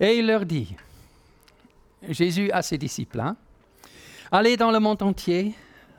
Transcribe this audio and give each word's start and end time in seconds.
Et 0.00 0.18
il 0.18 0.26
leur 0.26 0.46
dit, 0.46 0.76
Jésus 2.08 2.50
à 2.52 2.62
ses 2.62 2.78
disciples, 2.78 3.20
hein, 3.20 3.36
allez 4.30 4.56
dans 4.56 4.70
le 4.70 4.78
monde 4.78 5.02
entier, 5.02 5.54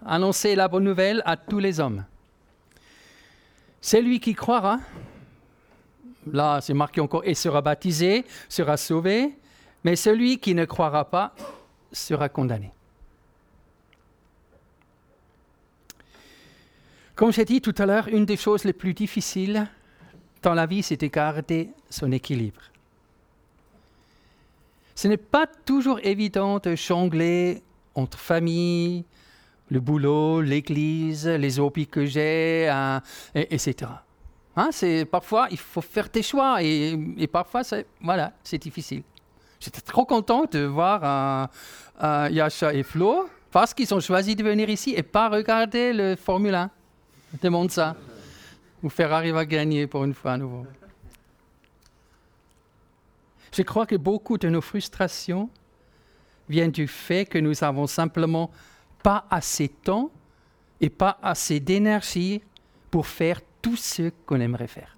annoncez 0.05 0.55
la 0.55 0.67
bonne 0.67 0.85
nouvelle 0.85 1.21
à 1.25 1.35
tous 1.35 1.59
les 1.59 1.79
hommes. 1.79 2.05
Celui 3.81 4.19
qui 4.19 4.33
croira, 4.33 4.79
là 6.31 6.59
c'est 6.61 6.73
marqué 6.73 7.01
encore, 7.01 7.23
et 7.25 7.33
sera 7.33 7.61
baptisé, 7.61 8.25
sera 8.47 8.77
sauvé, 8.77 9.37
mais 9.83 9.95
celui 9.95 10.39
qui 10.39 10.53
ne 10.53 10.65
croira 10.65 11.09
pas 11.09 11.33
sera 11.91 12.29
condamné. 12.29 12.71
Comme 17.15 17.33
j'ai 17.33 17.43
dit 17.43 17.59
tout 17.59 17.75
à 17.77 17.85
l'heure, 17.85 18.07
une 18.07 18.25
des 18.25 18.37
choses 18.37 18.63
les 18.63 18.71
plus 18.71 18.93
difficiles 18.93 19.67
dans 20.41 20.53
la 20.53 20.65
vie, 20.65 20.83
c'est 20.83 20.99
de 20.99 21.07
garder 21.07 21.69
son 21.89 22.11
équilibre. 22.11 22.61
Ce 24.95 25.07
n'est 25.07 25.17
pas 25.17 25.47
toujours 25.47 25.99
évident 26.03 26.59
de 26.59 26.75
jongler 26.75 27.61
entre 27.95 28.17
famille, 28.17 29.05
le 29.69 29.79
boulot, 29.79 30.41
l'église, 30.41 31.27
les 31.27 31.59
hobbies 31.59 31.87
que 31.87 32.05
j'ai, 32.05 32.67
hein, 32.69 33.01
etc. 33.33 33.91
Hein, 34.55 34.69
c'est, 34.71 35.05
parfois, 35.05 35.47
il 35.51 35.57
faut 35.57 35.81
faire 35.81 36.09
des 36.09 36.23
choix 36.23 36.61
et, 36.61 37.27
parfois, 37.31 37.63
c'est, 37.63 37.85
voilà, 38.01 38.33
c'est 38.43 38.57
difficile. 38.57 39.03
J'étais 39.59 39.81
trop 39.81 40.05
content 40.05 40.45
de 40.51 40.59
voir 40.65 41.49
euh, 42.03 42.29
Yasha 42.31 42.73
et 42.73 42.83
Flo 42.83 43.29
parce 43.51 43.73
qu'ils 43.73 43.93
ont 43.93 43.99
choisi 43.99 44.35
de 44.35 44.43
venir 44.43 44.69
ici 44.69 44.93
et 44.95 45.03
pas 45.03 45.29
regarder 45.29 45.93
le 45.93 46.15
Formule 46.15 46.55
1 46.55 46.69
demande 47.41 47.71
ça. 47.71 47.95
Ou 48.83 48.89
Ferrari 48.89 49.31
va 49.31 49.45
gagner 49.45 49.87
pour 49.87 50.03
une 50.03 50.13
fois 50.13 50.33
à 50.33 50.37
nouveau. 50.37 50.65
Je 53.51 53.61
crois 53.63 53.85
que 53.85 53.95
beaucoup 53.95 54.37
de 54.37 54.47
nos 54.47 54.61
frustrations 54.61 55.49
viennent 56.47 56.71
du 56.71 56.87
fait 56.87 57.25
que 57.25 57.37
nous 57.37 57.63
avons 57.63 57.87
simplement 57.87 58.51
pas 59.03 59.25
assez 59.29 59.67
de 59.67 59.73
temps 59.73 60.11
et 60.81 60.89
pas 60.89 61.19
assez 61.21 61.59
d'énergie 61.59 62.41
pour 62.91 63.07
faire 63.07 63.41
tout 63.61 63.75
ce 63.75 64.11
qu'on 64.25 64.39
aimerait 64.39 64.67
faire. 64.67 64.95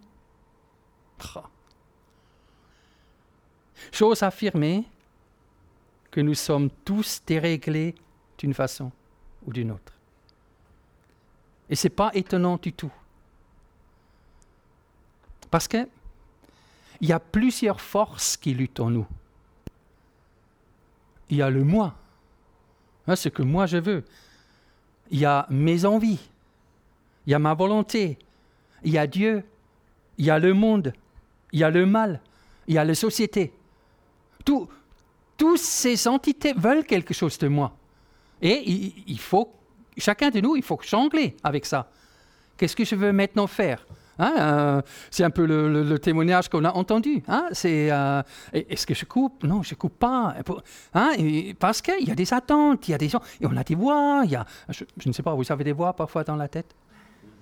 J'ose 3.91 4.23
affirmer 4.23 4.85
que 6.09 6.21
nous 6.21 6.35
sommes 6.35 6.69
tous 6.85 7.21
déréglés 7.25 7.95
d'une 8.37 8.53
façon 8.53 8.91
ou 9.45 9.53
d'une 9.53 9.71
autre. 9.71 9.93
Et 11.69 11.75
ce 11.75 11.87
n'est 11.87 11.93
pas 11.93 12.11
étonnant 12.13 12.57
du 12.57 12.73
tout. 12.73 12.91
Parce 15.51 15.67
qu'il 15.67 15.87
y 17.01 17.11
a 17.11 17.19
plusieurs 17.19 17.81
forces 17.81 18.37
qui 18.37 18.53
luttent 18.53 18.79
en 18.79 18.89
nous. 18.89 19.05
Il 21.29 21.37
y 21.37 21.41
a 21.41 21.49
le 21.49 21.63
moi, 21.63 21.93
hein, 23.07 23.15
ce 23.15 23.29
que 23.29 23.43
moi 23.43 23.65
je 23.65 23.77
veux. 23.77 24.03
Il 25.11 25.19
y 25.19 25.25
a 25.25 25.45
mes 25.49 25.85
envies. 25.85 26.29
Il 27.27 27.31
y 27.31 27.33
a 27.33 27.39
ma 27.39 27.53
volonté. 27.53 28.17
Il 28.83 28.91
y 28.91 28.97
a 28.97 29.05
Dieu. 29.05 29.43
Il 30.17 30.25
y 30.25 30.29
a 30.29 30.39
le 30.39 30.53
monde. 30.53 30.93
Il 31.51 31.59
y 31.59 31.63
a 31.63 31.69
le 31.69 31.85
mal. 31.85 32.21
Il 32.67 32.75
y 32.75 32.77
a 32.77 32.83
la 32.83 32.95
société. 32.95 33.53
Tous 34.43 35.57
ces 35.57 36.07
entités 36.07 36.53
veulent 36.53 36.85
quelque 36.85 37.13
chose 37.13 37.37
de 37.37 37.47
moi. 37.47 37.75
Et 38.41 38.63
il, 38.69 39.03
il 39.07 39.19
faut 39.19 39.53
chacun 39.97 40.29
de 40.29 40.39
nous, 40.39 40.55
il 40.55 40.63
faut 40.63 40.79
jongler 40.81 41.35
avec 41.43 41.65
ça. 41.65 41.89
Qu'est-ce 42.57 42.75
que 42.75 42.85
je 42.85 42.95
veux 42.95 43.11
maintenant 43.11 43.47
faire? 43.47 43.85
Hein, 44.21 44.33
euh, 44.37 44.81
C'est 45.09 45.23
un 45.23 45.29
peu 45.29 45.45
le, 45.45 45.99
témoignage 45.99 46.49
qu'on 46.49 46.63
a 46.63 46.71
entendu. 46.71 47.23
Hein, 47.27 47.49
euh, 47.65 48.23
est-ce 48.53 48.85
que 48.85 48.93
je 48.93 49.05
coupe? 49.05 49.43
Non, 49.43 49.63
je 49.63 49.75
coupe 49.75 49.97
pas. 49.97 50.35
Hein, 50.93 51.11
parce 51.59 51.81
qu'il 51.81 52.07
y 52.07 52.11
a 52.11 52.15
des 52.15 52.33
attentes, 52.33 52.87
il 52.87 52.91
y 52.91 52.93
a 52.93 52.97
des 52.97 53.09
gens, 53.09 53.21
et 53.39 53.45
on 53.45 53.57
a 53.57 53.63
des 53.63 53.75
voix. 53.75 54.23
Je, 54.69 54.83
ne 55.05 55.11
sais 55.11 55.23
pas, 55.23 55.33
vous 55.33 55.51
avez 55.51 55.63
des 55.63 55.73
voix 55.73 55.93
parfois 55.93 56.23
dans 56.23 56.35
la 56.35 56.47
tête? 56.47 56.75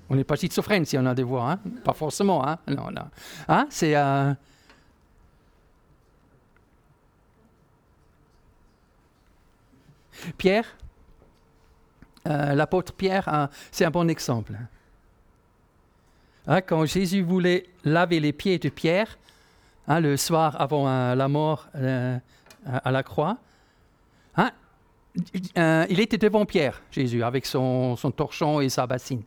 On 0.10 0.16
n'est 0.16 0.24
pas 0.24 0.36
schizophrène 0.36 0.86
si 0.86 0.98
on 0.98 1.06
a 1.06 1.14
des 1.14 1.24
voix, 1.24 1.60
pas 1.84 1.94
forcément. 1.94 2.44
Non, 2.68 2.90
non. 2.92 3.58
C'est 3.70 3.96
euh, 3.96 4.34
Pierre, 10.38 10.66
l'apôtre 12.26 12.94
Pierre, 12.94 13.50
c'est 13.72 13.86
un 13.86 13.92
bon 13.92 14.10
exemple. 14.10 14.54
Hein, 16.50 16.62
quand 16.62 16.84
Jésus 16.86 17.22
voulait 17.22 17.68
laver 17.86 18.20
les 18.20 18.34
pieds 18.34 18.58
de 18.58 18.70
Pierre, 18.70 19.20
hein, 19.88 20.00
le 20.00 20.18
soir 20.18 20.60
avant 20.60 20.90
euh, 20.90 21.14
la 21.14 21.28
mort 21.28 21.68
euh, 21.76 22.18
à 22.66 22.92
la 22.92 23.04
croix, 23.04 23.38
hein, 24.36 24.52
il 25.56 26.00
était 26.00 26.18
devant 26.18 26.46
Pierre, 26.46 26.82
Jésus, 26.92 27.24
avec 27.24 27.46
son, 27.46 27.96
torchon 28.16 28.62
et 28.62 28.70
sa 28.70 28.88
bassine. 28.88 29.22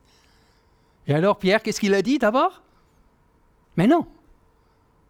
Et 1.07 1.13
alors 1.13 1.39
Pierre, 1.39 1.63
qu'est-ce 1.63 1.79
qu'il 1.79 1.93
a 1.93 2.01
dit 2.01 2.19
d'abord? 2.19 2.61
Mais 3.77 3.87
non, 3.87 4.05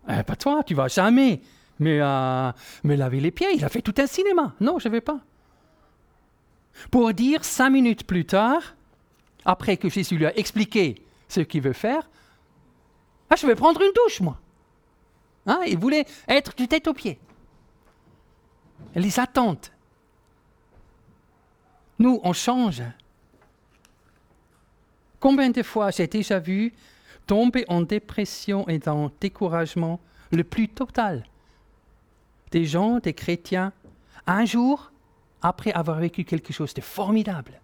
pas 0.05 0.35
toi, 0.35 0.63
tu 0.63 0.75
vas 0.75 0.87
jamais 0.87 1.41
me 1.79 2.53
laver 2.83 3.19
les 3.19 3.31
pieds. 3.31 3.55
Il 3.55 3.65
a 3.65 3.69
fait 3.69 3.81
tout 3.81 3.93
un 3.97 4.07
cinéma. 4.07 4.53
Non, 4.61 4.79
je 4.79 4.87
ne 4.87 4.93
vais 4.93 5.01
pas 5.01 5.19
pour 6.91 7.13
dire 7.13 7.43
cinq 7.43 7.69
minutes 7.69 8.05
plus 8.05 8.25
tard, 8.25 8.75
après 9.45 9.77
que 9.77 9.89
Jésus 9.89 10.17
lui 10.17 10.25
a 10.25 10.37
expliqué 10.37 10.95
ce 11.33 11.41
qu'il 11.41 11.61
veut 11.61 11.73
faire, 11.73 12.09
ah, 13.29 13.35
je 13.35 13.47
vais 13.47 13.55
prendre 13.55 13.81
une 13.81 13.91
douche, 13.93 14.21
moi. 14.21 14.39
Hein, 15.45 15.61
il 15.67 15.77
voulait 15.77 16.05
être 16.27 16.55
du 16.55 16.67
tête 16.67 16.87
aux 16.87 16.93
pieds. 16.93 17.19
Les 18.95 19.19
attentes. 19.19 19.71
Nous, 21.99 22.19
on 22.23 22.33
change. 22.33 22.83
Combien 25.19 25.49
de 25.49 25.63
fois 25.63 25.89
j'ai 25.91 26.07
déjà 26.07 26.39
vu 26.39 26.73
tomber 27.25 27.65
en 27.67 27.81
dépression 27.81 28.67
et 28.67 28.79
en 28.87 29.09
découragement 29.19 29.99
le 30.31 30.43
plus 30.43 30.67
total 30.69 31.23
des 32.51 32.65
gens, 32.65 32.99
des 32.99 33.13
chrétiens, 33.13 33.73
un 34.27 34.45
jour, 34.45 34.91
après 35.41 35.73
avoir 35.73 35.99
vécu 35.99 36.23
quelque 36.23 36.53
chose 36.53 36.73
de 36.73 36.81
formidable. 36.81 37.59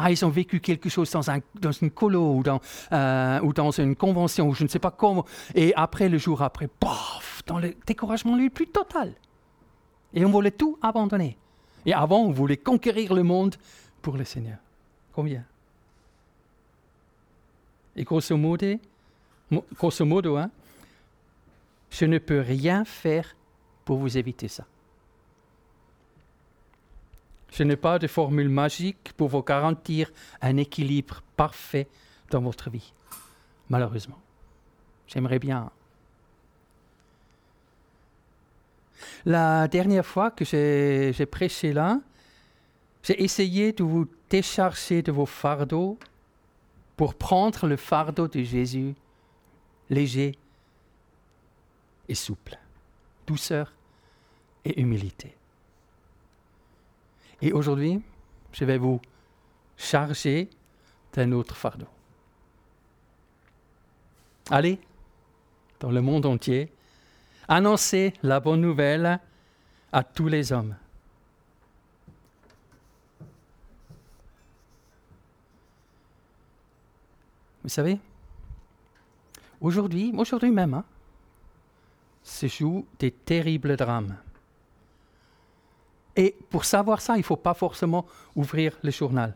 Ah, 0.00 0.12
ils 0.12 0.24
ont 0.24 0.28
vécu 0.28 0.60
quelque 0.60 0.88
chose 0.88 1.10
dans, 1.10 1.28
un, 1.28 1.40
dans 1.56 1.72
une 1.72 1.90
colo 1.90 2.36
ou 2.36 2.42
dans, 2.44 2.60
euh, 2.92 3.40
ou 3.40 3.52
dans 3.52 3.72
une 3.72 3.96
convention 3.96 4.48
ou 4.48 4.54
je 4.54 4.62
ne 4.62 4.68
sais 4.68 4.78
pas 4.78 4.92
comment. 4.92 5.24
Et 5.56 5.74
après, 5.74 6.08
le 6.08 6.18
jour 6.18 6.40
après, 6.42 6.68
paf, 6.68 7.42
dans 7.46 7.58
le 7.58 7.74
découragement 7.84 8.36
le 8.36 8.48
plus 8.48 8.68
total. 8.68 9.14
Et 10.14 10.24
on 10.24 10.30
voulait 10.30 10.52
tout 10.52 10.78
abandonner. 10.82 11.36
Et 11.84 11.92
avant, 11.92 12.20
on 12.20 12.30
voulait 12.30 12.56
conquérir 12.56 13.12
le 13.12 13.24
monde 13.24 13.56
pour 14.00 14.16
le 14.16 14.24
Seigneur. 14.24 14.58
Combien? 15.12 15.44
Et 17.96 18.04
grosso 18.04 18.36
modo, 18.36 18.76
grosso 19.74 20.04
modo 20.04 20.36
hein, 20.36 20.48
je 21.90 22.04
ne 22.04 22.18
peux 22.18 22.40
rien 22.40 22.84
faire 22.84 23.34
pour 23.84 23.98
vous 23.98 24.16
éviter 24.16 24.46
ça. 24.46 24.64
Je 27.52 27.62
n'ai 27.62 27.76
pas 27.76 27.98
de 27.98 28.06
formule 28.06 28.48
magique 28.48 29.12
pour 29.16 29.28
vous 29.28 29.42
garantir 29.42 30.10
un 30.42 30.56
équilibre 30.56 31.22
parfait 31.36 31.88
dans 32.30 32.40
votre 32.40 32.70
vie, 32.70 32.92
malheureusement. 33.68 34.18
J'aimerais 35.06 35.38
bien. 35.38 35.70
La 39.24 39.68
dernière 39.68 40.04
fois 40.04 40.30
que 40.30 40.44
j'ai 40.44 41.26
prêché 41.26 41.72
là, 41.72 42.00
j'ai 43.02 43.22
essayé 43.22 43.72
de 43.72 43.82
vous 43.82 44.06
décharger 44.28 45.02
de 45.02 45.12
vos 45.12 45.26
fardeaux 45.26 45.98
pour 46.96 47.14
prendre 47.14 47.66
le 47.66 47.76
fardeau 47.76 48.28
de 48.28 48.42
Jésus 48.42 48.94
léger 49.88 50.36
et 52.08 52.14
souple, 52.14 52.58
douceur 53.26 53.72
et 54.64 54.80
humilité. 54.80 55.34
Et 57.40 57.52
aujourd'hui, 57.52 58.02
je 58.52 58.64
vais 58.64 58.78
vous 58.78 59.00
charger 59.76 60.50
d'un 61.12 61.32
autre 61.32 61.56
fardeau. 61.56 61.86
Allez, 64.50 64.80
dans 65.78 65.90
le 65.90 66.00
monde 66.00 66.26
entier, 66.26 66.72
annoncez 67.46 68.12
la 68.22 68.40
bonne 68.40 68.60
nouvelle 68.60 69.20
à 69.92 70.02
tous 70.02 70.28
les 70.28 70.52
hommes. 70.52 70.76
Vous 77.62 77.68
savez, 77.68 78.00
aujourd'hui, 79.60 80.12
aujourd'hui 80.16 80.50
même, 80.50 80.74
hein, 80.74 80.84
se 82.22 82.46
jouent 82.46 82.86
des 82.98 83.10
terribles 83.10 83.76
drames. 83.76 84.16
Et 86.18 86.34
pour 86.50 86.64
savoir 86.64 87.00
ça, 87.00 87.14
il 87.14 87.20
ne 87.20 87.22
faut 87.22 87.36
pas 87.36 87.54
forcément 87.54 88.04
ouvrir 88.34 88.76
le 88.82 88.90
journal. 88.90 89.34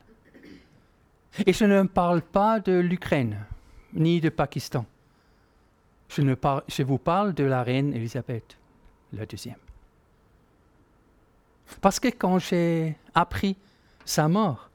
Et 1.47 1.53
je 1.53 1.65
ne 1.65 1.85
parle 1.85 2.23
pas 2.23 2.59
de 2.59 2.73
l'Ukraine, 2.73 3.39
ni 3.95 4.21
de 4.21 4.29
Pakistan. 4.29 4.85
je, 6.09 6.83
vous 6.83 6.99
parle 6.99 7.35
de 7.35 7.45
la 7.45 7.63
reine 7.63 7.95
Élisabeth, 7.95 8.59
la 9.13 9.25
deuxième. 9.25 9.61
Parce 11.81 12.01
que 12.01 12.09
quand 12.09 12.41
j'ai 12.41 12.97
appris 13.15 13.57
sa 14.05 14.27
mort, 14.27 14.69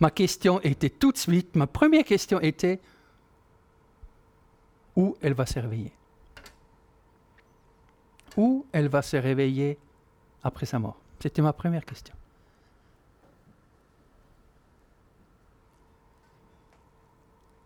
ma 0.00 0.10
question 0.10 0.60
était 0.62 0.90
tout 0.90 1.12
de 1.12 1.16
suite, 1.16 1.54
ma 1.54 1.68
première 1.68 2.04
question 2.04 2.40
était, 2.40 2.80
où 4.96 5.16
elle 5.22 5.34
va 5.34 5.46
se 5.46 5.60
réveiller? 5.60 5.92
Où 8.36 8.66
elle 8.72 8.88
va 8.88 9.00
se 9.00 9.16
réveiller 9.16 9.78
après 10.42 10.66
sa 10.66 10.78
mort 10.78 10.96
C'était 11.20 11.42
ma 11.42 11.52
première 11.52 11.84
question. 11.84 12.14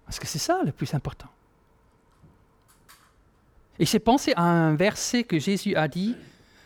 Parce 0.04 0.18
que 0.20 0.26
c'est 0.26 0.38
ça 0.38 0.60
le 0.64 0.72
plus 0.72 0.94
important. 0.94 1.28
Et 3.78 3.84
j'ai 3.84 3.98
pensé 3.98 4.32
à 4.36 4.42
un 4.42 4.74
verset 4.74 5.24
que 5.24 5.38
Jésus 5.38 5.74
a 5.74 5.88
dit, 5.88 6.16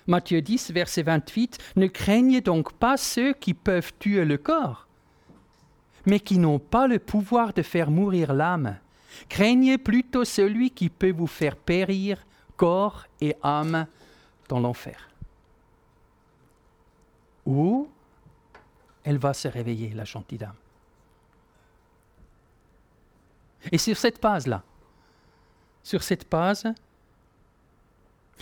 Matthieu 0.07 0.43
10, 0.43 0.71
verset 0.73 1.03
28, 1.03 1.59
Ne 1.77 1.87
craignez 1.87 2.41
donc 2.41 2.73
pas 2.75 2.97
ceux 2.97 3.33
qui 3.33 3.55
peuvent 3.55 3.93
tuer 3.99 4.25
le 4.25 4.39
corps, 4.39 4.87
mais 6.07 6.21
qui 6.21 6.39
n'ont 6.39 6.59
pas 6.59 6.87
le 6.87 6.99
pouvoir 6.99 7.53
de 7.53 7.63
faire 7.63 7.91
mourir 7.91 8.33
l'âme. 8.33 8.77
Craignez 9.29 9.79
plutôt 9.79 10.25
celui 10.25 10.71
qui 10.71 10.89
peut 10.89 11.11
vous 11.11 11.27
faire 11.27 11.57
périr 11.57 12.25
corps 12.57 13.07
et 13.21 13.35
âme 13.43 13.87
dans 14.49 14.61
l'enfer. 14.61 15.10
Où 17.47 17.89
elle 19.05 19.19
va 19.19 19.33
se 19.33 19.49
réveiller, 19.49 19.91
la 19.91 20.05
gentille 20.05 20.39
dame. 20.39 20.55
Et 23.73 23.79
sur 23.79 23.97
cette 23.97 24.21
base-là, 24.21 24.63
sur 25.83 26.03
cette 26.03 26.31
base, 26.31 26.65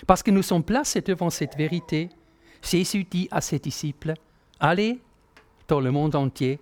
parce 0.06 0.22
que 0.22 0.30
nous 0.30 0.42
sommes 0.42 0.62
placés 0.62 1.00
devant 1.00 1.30
cette 1.30 1.56
vérité, 1.56 2.08
Jésus 2.62 3.04
dit 3.04 3.28
à 3.30 3.40
ses 3.40 3.58
disciples, 3.58 4.14
allez 4.60 5.00
dans 5.66 5.80
le 5.80 5.90
monde 5.90 6.14
entier, 6.14 6.58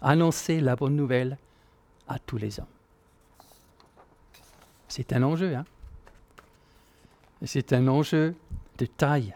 annoncer 0.00 0.60
la 0.60 0.76
bonne 0.76 0.96
nouvelle 0.96 1.38
à 2.06 2.18
tous 2.18 2.36
les 2.36 2.58
hommes. 2.60 2.66
C'est 4.88 5.12
un 5.12 5.22
enjeu, 5.22 5.54
hein? 5.54 5.64
C'est 7.44 7.72
un 7.72 7.86
enjeu 7.86 8.34
de 8.78 8.86
taille. 8.86 9.34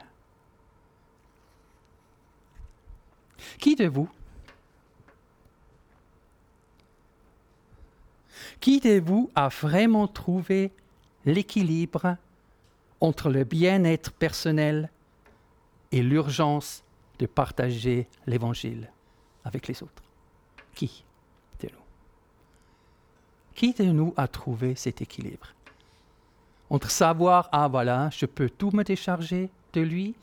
Qui 3.59 3.77
de 3.77 3.87
vous? 3.87 4.09
Qui 8.61 8.81
de 8.81 9.01
vous 9.01 9.31
a 9.35 9.49
vraiment 9.49 10.07
trouvé 10.07 10.71
l'équilibre 11.25 12.17
entre 13.01 13.31
le 13.31 13.45
bien-être 13.45 14.13
personnel 14.13 14.91
et 15.91 16.03
l'urgence 16.03 16.83
de 17.19 17.27
partager 17.27 18.09
l'Évangile 18.27 18.91
avec 19.45 19.69
les 19.69 19.83
autres? 19.83 20.03
Qui 20.75 21.05
de 21.61 21.69
nous? 21.69 21.85
Qui 23.55 23.73
de 23.75 23.85
nous 23.85 24.15
a 24.17 24.29
trouvé 24.29 24.75
cet 24.77 25.03
équilibre? 25.03 25.49
Entre 26.71 26.91
savoir, 26.91 27.49
ah 27.53 27.69
voilà, 27.69 28.11
je 28.11 28.27
peux 28.27 28.49
tout 28.49 28.71
me 28.71 28.83
décharger 28.85 29.51
de 29.73 29.81
lui, 29.81 30.15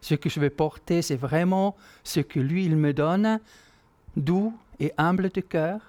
ce 0.00 0.14
que 0.14 0.28
je 0.28 0.40
vais 0.40 0.50
porter, 0.50 1.02
c'est 1.02 1.16
vraiment 1.16 1.76
ce 2.04 2.20
que 2.20 2.40
lui, 2.40 2.64
il 2.64 2.76
me 2.76 2.92
donne, 2.92 3.40
doux 4.16 4.56
et 4.78 4.92
humble 4.96 5.30
de 5.30 5.40
cœur, 5.40 5.80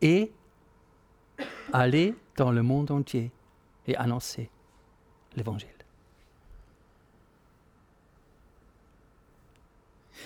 et 0.00 0.32
aller 1.72 2.14
dans 2.36 2.50
le 2.50 2.62
monde 2.62 2.90
entier 2.90 3.30
et 3.86 3.96
annoncer 3.96 4.50
l'Évangile. 5.36 5.68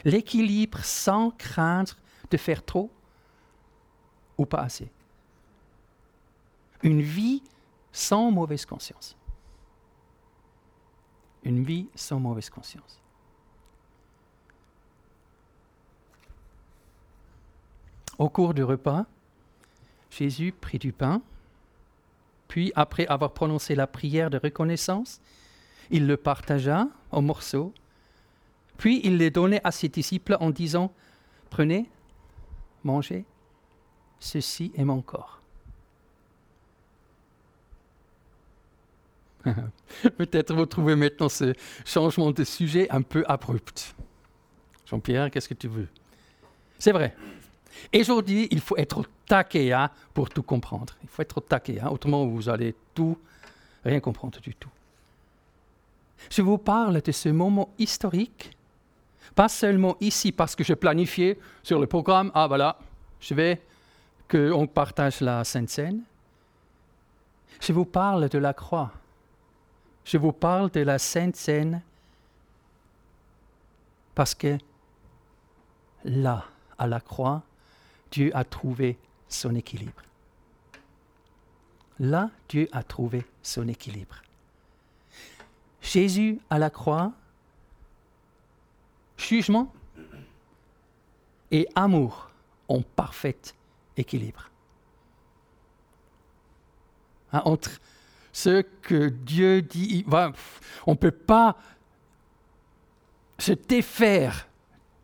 L'équilibre 0.04 0.84
sans 0.84 1.30
craindre 1.30 1.96
de 2.30 2.36
faire 2.36 2.64
trop 2.64 2.90
ou 4.36 4.46
pas 4.46 4.60
assez. 4.60 4.90
Une 6.82 7.02
vie 7.02 7.42
sans 7.90 8.30
mauvaise 8.30 8.64
conscience. 8.64 9.16
Une 11.42 11.64
vie 11.64 11.88
sans 11.94 12.20
mauvaise 12.20 12.50
conscience. 12.50 13.00
Au 18.18 18.28
cours 18.28 18.54
du 18.54 18.64
repas, 18.64 19.06
Jésus 20.10 20.52
prit 20.52 20.78
du 20.78 20.92
pain, 20.92 21.22
puis 22.48 22.72
après 22.74 23.06
avoir 23.06 23.32
prononcé 23.32 23.74
la 23.74 23.86
prière 23.86 24.30
de 24.30 24.38
reconnaissance, 24.38 25.20
il 25.90 26.06
le 26.06 26.16
partagea 26.16 26.88
en 27.10 27.22
morceaux, 27.22 27.72
puis 28.76 29.00
il 29.04 29.16
les 29.18 29.30
donnait 29.30 29.60
à 29.64 29.70
ses 29.70 29.88
disciples 29.88 30.36
en 30.40 30.50
disant, 30.50 30.92
Prenez, 31.50 31.88
mangez, 32.84 33.24
ceci 34.20 34.72
est 34.76 34.84
mon 34.84 35.00
corps. 35.00 35.40
Peut-être 40.18 40.54
vous 40.54 40.66
trouvez 40.66 40.96
maintenant 40.96 41.28
ce 41.28 41.54
changement 41.84 42.32
de 42.32 42.44
sujet 42.44 42.90
un 42.90 43.02
peu 43.02 43.24
abrupt. 43.28 43.94
Jean-Pierre, 44.86 45.30
qu'est-ce 45.30 45.48
que 45.48 45.54
tu 45.54 45.68
veux? 45.68 45.88
C'est 46.78 46.92
vrai, 46.92 47.16
et 47.92 48.00
aujourd'hui, 48.00 48.48
il 48.50 48.60
faut 48.60 48.76
être 48.76 49.00
au 49.00 49.04
taquet 49.26 49.72
hein, 49.72 49.90
pour 50.14 50.28
tout 50.28 50.42
comprendre. 50.42 50.94
Il 51.02 51.08
faut 51.08 51.22
être 51.22 51.38
au 51.38 51.40
taquet, 51.40 51.80
hein, 51.80 51.88
autrement 51.88 52.26
vous 52.26 52.48
allez 52.48 52.75
tout, 52.94 53.16
rien 53.84 54.00
comprendre 54.00 54.40
du 54.40 54.54
tout. 54.54 54.70
Je 56.30 56.42
vous 56.42 56.58
parle 56.58 57.00
de 57.00 57.12
ce 57.12 57.28
moment 57.28 57.70
historique, 57.78 58.56
pas 59.34 59.48
seulement 59.48 59.96
ici 60.00 60.32
parce 60.32 60.56
que 60.56 60.64
je 60.64 60.75
planifiais 60.75 61.38
sur 61.62 61.78
le 61.78 61.86
programme, 61.86 62.30
ah 62.34 62.46
voilà, 62.46 62.78
je 63.20 63.34
vais 63.34 63.60
qu'on 64.28 64.66
partage 64.66 65.20
la 65.20 65.44
Sainte 65.44 65.70
Seine. 65.70 66.02
Je 67.60 67.72
vous 67.72 67.86
parle 67.86 68.28
de 68.28 68.38
la 68.38 68.52
croix. 68.52 68.92
Je 70.04 70.19
vous 70.19 70.32
parle 70.32 70.70
de 70.70 70.80
la 70.80 70.98
Sainte 70.98 71.36
Seine 71.36 71.82
parce 74.14 74.34
que 74.34 74.58
là, 76.04 76.44
à 76.76 76.86
la 76.86 77.00
croix, 77.00 77.42
Dieu 78.10 78.31
a 78.34 78.44
trouvé 78.44 78.99
son 79.28 79.55
équilibre. 79.55 80.02
Là, 81.99 82.31
Dieu 82.49 82.69
a 82.72 82.82
trouvé 82.82 83.26
son 83.43 83.69
équilibre. 83.69 84.22
Jésus 85.80 86.40
à 86.50 86.59
la 86.59 86.71
croix, 86.71 87.12
jugement 89.16 89.73
et 91.50 91.66
amour 91.75 92.30
ont 92.68 92.82
parfait 92.82 93.38
équilibre. 93.97 94.50
Hein, 97.32 97.42
entre 97.44 97.80
ce 98.32 98.62
que 98.62 99.09
Dieu 99.09 99.62
dit, 99.62 100.04
on 100.87 100.92
ne 100.92 100.97
peut 100.97 101.11
pas 101.11 101.56
se 103.38 103.52
défaire 103.52 104.48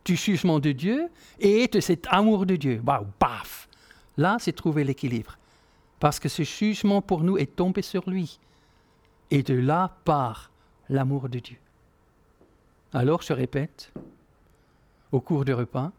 du 0.04 0.16
jugement 0.16 0.60
de 0.60 0.72
Dieu 0.72 1.08
et 1.38 1.66
de 1.66 1.80
cet 1.80 2.06
amour 2.10 2.46
de 2.46 2.56
Dieu. 2.56 2.82
Waouh, 2.84 3.06
paf 3.18 3.68
Là, 4.16 4.36
c'est 4.38 4.52
trouver 4.52 4.84
l'équilibre. 4.84 5.38
Parce 5.98 6.20
que 6.20 6.28
ce 6.28 6.42
jugement 6.42 7.02
pour 7.02 7.22
nous 7.22 7.38
est 7.38 7.56
tombé 7.56 7.82
sur 7.82 8.08
lui. 8.08 8.38
Et 9.30 9.42
de 9.42 9.54
là 9.54 9.96
part 10.04 10.50
l'amour 10.88 11.28
de 11.28 11.38
Dieu. 11.38 11.56
Alors, 12.92 13.22
je 13.22 13.32
répète, 13.32 13.92
au 15.10 15.20
cours 15.20 15.44
du 15.44 15.52
repas, 15.52 15.90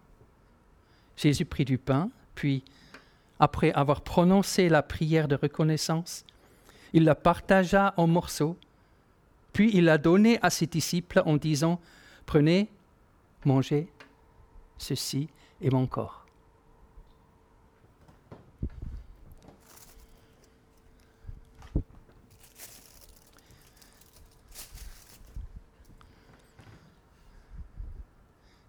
Jésus 1.17 1.45
prit 1.45 1.65
du 1.65 1.77
pain, 1.77 2.09
puis, 2.35 2.63
après 3.39 3.71
avoir 3.73 4.01
prononcé 4.01 4.69
la 4.69 4.81
prière 4.81 5.27
de 5.27 5.35
reconnaissance, 5.35 6.23
il 6.93 7.03
la 7.03 7.15
partagea 7.15 7.93
en 7.97 8.07
morceaux, 8.07 8.55
puis 9.51 9.71
il 9.73 9.85
l'a 9.85 9.97
donnée 9.97 10.39
à 10.41 10.49
ses 10.49 10.67
disciples 10.67 11.21
en 11.25 11.35
disant, 11.35 11.79
Prenez, 12.25 12.69
mangez, 13.43 13.87
ceci 14.77 15.29
est 15.61 15.69
mon 15.69 15.87
corps. 15.87 16.25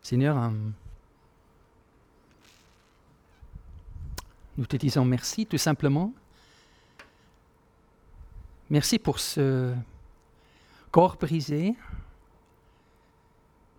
Seigneur, 0.03 0.39
euh, 0.39 0.51
nous 4.57 4.67
te 4.67 4.77
disons 4.77 5.05
merci 5.05 5.47
tout 5.47 5.59
simplement. 5.59 6.13
Merci 8.71 9.01
pour 9.01 9.19
ce 9.19 9.75
corps 10.93 11.17
brisé, 11.17 11.75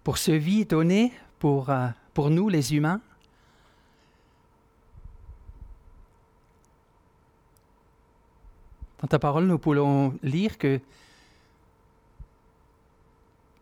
pour 0.04 0.18
ce 0.18 0.32
vie 0.32 0.66
donné 0.66 1.14
pour, 1.40 1.70
euh, 1.70 1.88
pour 2.18 2.32
nous 2.32 2.50
les 2.50 2.74
humains? 2.74 3.00
Dans 9.00 9.08
ta 9.08 9.20
parole, 9.20 9.46
nous 9.46 9.60
pouvons 9.60 10.18
lire 10.24 10.58
que 10.58 10.82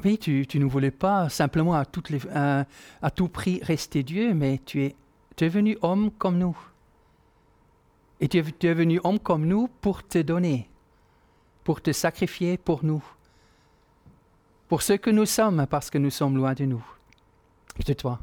oui, 0.06 0.18
tu, 0.18 0.48
ne 0.56 0.64
voulais 0.64 0.90
pas 0.90 1.28
simplement 1.28 1.76
à, 1.76 1.84
tout 1.84 3.28
prix 3.28 3.60
rester 3.62 4.04
Dieu, 4.04 4.34
mais 4.34 4.62
tu 4.66 4.84
es 4.84 4.96
devenu 5.36 5.78
homme 5.82 6.10
comme 6.12 6.38
nous. 6.38 6.58
Et 8.22 8.30
tu 8.30 8.38
es 8.38 8.44
devenu 8.62 9.02
homme 9.04 9.20
comme 9.20 9.46
nous 9.48 9.68
pour 9.82 10.02
te 10.02 10.20
donner, 10.20 10.70
pour 11.66 11.82
te 11.82 11.92
sacrifier 11.92 12.58
pour 12.58 12.86
nous, 12.86 13.04
pour 14.70 14.82
ce 14.82 14.94
que 14.94 15.10
nous 15.10 15.26
sommes, 15.26 15.68
parce 15.70 15.90
que 15.90 15.98
nous 15.98 16.10
sommes 16.10 16.38
loin 16.38 16.54
de 16.54 16.64
nous, 16.64 16.86
de 17.86 17.92
toi. 17.92 18.22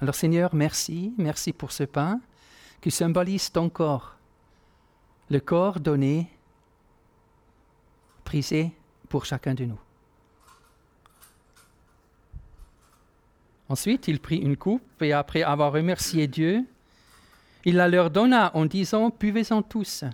Alors 0.00 0.14
Seigneur, 0.14 0.54
merci, 0.54 1.14
merci 1.16 1.52
pour 1.52 1.72
ce 1.72 1.84
pain 1.84 2.20
qui 2.80 2.90
symbolise 2.90 3.50
ton 3.50 3.70
corps, 3.70 4.16
le 5.30 5.40
corps 5.40 5.80
donné, 5.80 6.28
prisé 8.24 8.72
pour 9.08 9.24
chacun 9.24 9.54
de 9.54 9.64
nous. 9.64 9.80
Ensuite, 13.68 14.06
il 14.06 14.20
prit 14.20 14.36
une 14.36 14.56
coupe 14.56 15.02
et 15.02 15.12
après 15.12 15.42
avoir 15.42 15.72
remercié 15.72 16.26
Dieu, 16.26 16.64
il 17.64 17.76
la 17.76 17.88
leur 17.88 18.10
donna 18.10 18.52
en 18.54 18.66
disant, 18.66 19.10
Buvez-en 19.18 19.62
tous. 19.62 20.04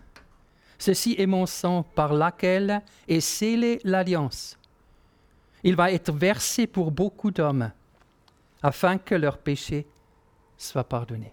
Ceci 0.78 1.14
est 1.18 1.26
mon 1.26 1.44
sang 1.44 1.82
par 1.82 2.14
laquelle 2.14 2.82
est 3.08 3.20
scellée 3.20 3.80
l'alliance. 3.84 4.58
Il 5.62 5.76
va 5.76 5.92
être 5.92 6.12
versé 6.12 6.66
pour 6.66 6.90
beaucoup 6.90 7.30
d'hommes, 7.30 7.70
afin 8.62 8.98
que 8.98 9.14
leurs 9.14 9.38
péchés 9.38 9.86
soient 10.56 10.84
pardonnés. 10.84 11.32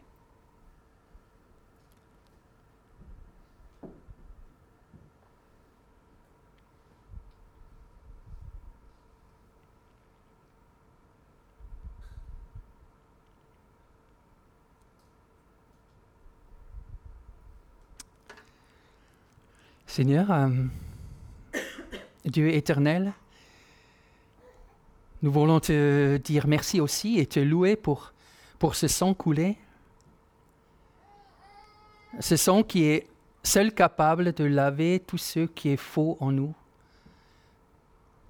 Seigneur, 19.86 20.32
euh, 20.32 20.48
Dieu 22.24 22.54
éternel, 22.54 23.12
nous 25.22 25.32
voulons 25.32 25.60
te 25.60 26.18
dire 26.18 26.48
merci 26.48 26.80
aussi 26.80 27.20
et 27.20 27.26
te 27.26 27.40
louer 27.40 27.76
pour, 27.76 28.14
ce 28.74 28.88
sang 28.88 29.14
coulé. 29.14 29.58
Ce 32.20 32.38
sang 32.38 32.64
qui 32.64 32.86
est 32.86 33.08
seul 33.44 33.74
capable 33.74 34.34
de 34.34 34.46
laver 34.46 35.00
tout 35.00 35.18
ce 35.18 35.42
qui 35.42 35.70
est 35.70 35.78
faux 35.78 36.18
en 36.20 36.32
nous, 36.32 36.54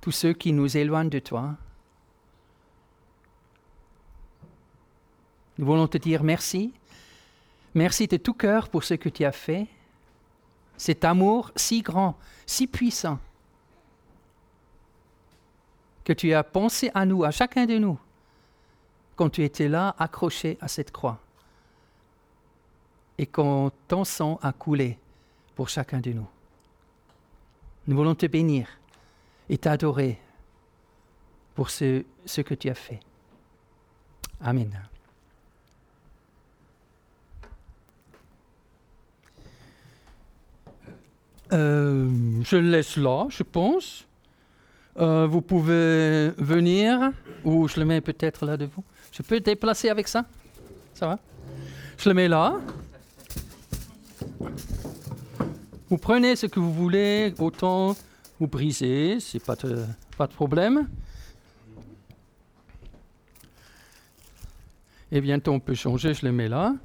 tout 0.01 0.12
ce 0.12 0.27
qui 0.27 0.51
nous 0.51 0.77
éloigne 0.77 1.10
de 1.10 1.19
toi. 1.19 1.55
Nous 5.58 5.65
voulons 5.65 5.88
te 5.88 5.98
dire 5.98 6.24
merci. 6.24 6.74
Merci 7.75 8.08
de 8.08 8.17
tout 8.17 8.34
cœur 8.34 8.69
pour 8.69 8.84
ce 8.84 8.96
que 8.96 9.10
tu 9.10 9.25
as 9.25 9.31
fait 9.31 9.67
cet 10.75 11.03
amour 11.03 11.51
si 11.55 11.81
grand, 11.81 12.17
si 12.46 12.65
puissant, 12.65 13.19
que 16.10 16.13
tu 16.16 16.34
as 16.34 16.44
pensé 16.44 16.89
à 16.96 17.06
nous, 17.06 17.24
à 17.24 17.30
chacun 17.30 17.68
de 17.68 17.78
nous, 17.78 18.00
quand 19.16 19.30
tu 19.30 19.44
étais 19.44 19.68
là, 19.68 19.94
accroché 20.00 20.58
à 20.60 20.68
cette 20.68 20.89
croix, 20.89 21.20
et 23.20 23.28
quand 23.28 23.72
ton 23.88 24.04
sang 24.04 24.39
a 24.42 24.51
coulé 24.51 24.98
pour 25.54 25.70
chacun 25.70 26.00
de 26.00 26.12
nous. 26.13 26.28
Nous 27.86 27.96
voulons 27.96 28.16
te 28.16 28.25
bénir 28.25 28.68
et 29.50 29.60
t'adorer 29.60 30.20
pour 31.54 31.70
ce, 31.70 32.04
que 32.42 32.56
tu 32.56 32.70
as 32.70 32.74
fait. 32.74 33.01
Amen. 34.42 34.82
Euh, 41.51 42.42
je 42.42 42.56
laisse 42.56 42.98
là, 42.98 43.28
je 43.30 43.44
pense. 43.44 44.09
Euh, 45.00 45.27
vous 45.27 45.41
pouvez 45.41 46.32
venir, 46.38 47.12
ou 47.46 47.68
je 47.68 47.79
le 47.79 47.86
mets 47.86 48.01
peut-être 48.01 48.46
là 48.46 48.58
devant. 48.58 48.84
Je 49.12 49.22
peux 49.22 49.39
déplacer 49.39 49.89
avec 49.89 50.08
ça? 50.08 50.25
Ça 50.94 51.08
va? 51.08 51.20
Je 51.98 52.10
le 52.10 52.15
mets 52.15 52.27
là. 52.27 52.58
Vous 55.89 55.98
prenez 55.98 56.36
ce 56.36 56.48
que 56.48 56.60
vous 56.60 56.74
voulez, 56.74 57.34
autant 57.39 57.96
vous 58.39 58.48
brisez, 58.48 59.20
c'est 59.20 59.44
pas 59.44 59.56
de, 59.56 59.86
pas 60.18 60.27
de 60.27 60.34
problème. 60.34 60.88
Et 65.12 65.22
bientôt 65.22 65.51
on 65.51 65.60
peut 65.60 65.74
changer, 65.75 66.13
je 66.13 66.25
le 66.25 66.32
mets 66.32 66.48
là. 66.48 66.75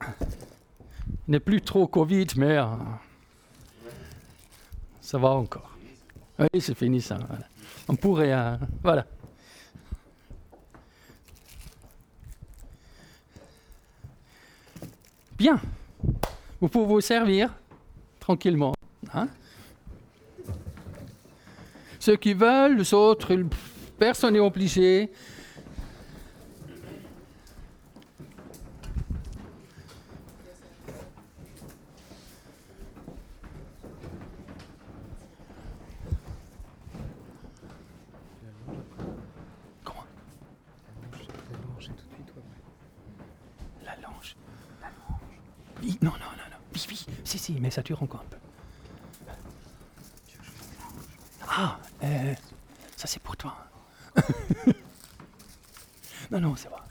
Il 0.00 1.30
n'est 1.30 1.40
plus 1.40 1.62
trop 1.62 1.86
Covid, 1.86 2.26
mais. 2.36 2.58
Euh, 2.58 2.66
ça 5.00 5.18
va 5.18 5.30
encore. 5.30 5.71
Oui, 6.42 6.60
c'est 6.60 6.74
fini 6.74 7.00
ça. 7.00 7.18
On 7.88 7.94
pourrait. 7.94 8.32
Euh, 8.32 8.56
voilà. 8.82 9.06
Bien. 15.38 15.60
Vous 16.60 16.68
pouvez 16.68 16.86
vous 16.86 17.00
servir 17.00 17.54
tranquillement. 18.18 18.72
Hein. 19.14 19.28
Ceux 22.00 22.16
qui 22.16 22.34
veulent, 22.34 22.76
les 22.76 22.94
autres, 22.94 23.36
personne 23.98 24.34
n'est 24.34 24.40
obligé. 24.40 25.12
Mais 47.60 47.70
ça 47.70 47.82
dure 47.82 48.02
encore 48.02 48.20
un 48.20 48.30
peu. 48.30 48.36
Ah, 51.48 51.78
euh, 52.02 52.34
ça 52.96 53.06
c'est 53.06 53.20
pour 53.20 53.36
toi. 53.36 53.56
non, 56.30 56.40
non, 56.40 56.56
c'est 56.56 56.68
vrai. 56.68 56.81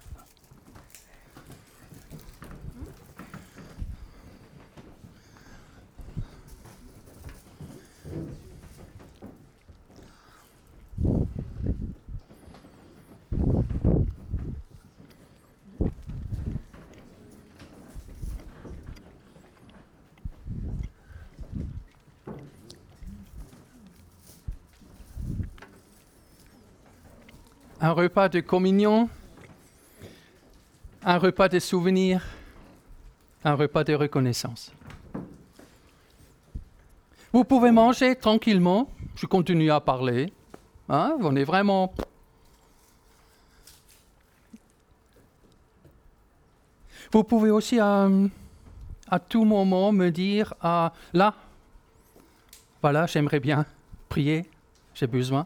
Un 27.92 27.94
repas 27.94 28.30
de 28.30 28.40
communion, 28.40 29.10
un 31.04 31.18
repas 31.18 31.50
de 31.50 31.60
souvenirs, 31.60 32.24
un 33.44 33.54
repas 33.54 33.84
de 33.84 33.94
reconnaissance. 33.94 34.72
Vous 37.34 37.44
pouvez 37.44 37.72
manger 37.72 38.16
tranquillement, 38.16 38.90
je 39.18 39.26
continue 39.26 39.70
à 39.72 39.82
parler. 39.82 40.32
Hein, 40.88 41.18
on 41.20 41.36
est 41.36 41.44
vraiment... 41.44 41.94
Vous 47.12 47.26
pouvez 47.26 47.52
aussi 47.52 47.78
euh, 47.78 48.28
à 49.10 49.20
tout 49.20 49.44
moment 49.44 49.92
me 49.92 50.12
dire, 50.12 50.54
ah, 50.62 50.94
là, 51.12 51.36
voilà, 52.82 53.06
j'aimerais 53.06 53.42
bien 53.42 53.66
prier, 54.08 54.46
j'ai 54.94 55.08
besoin. 55.08 55.46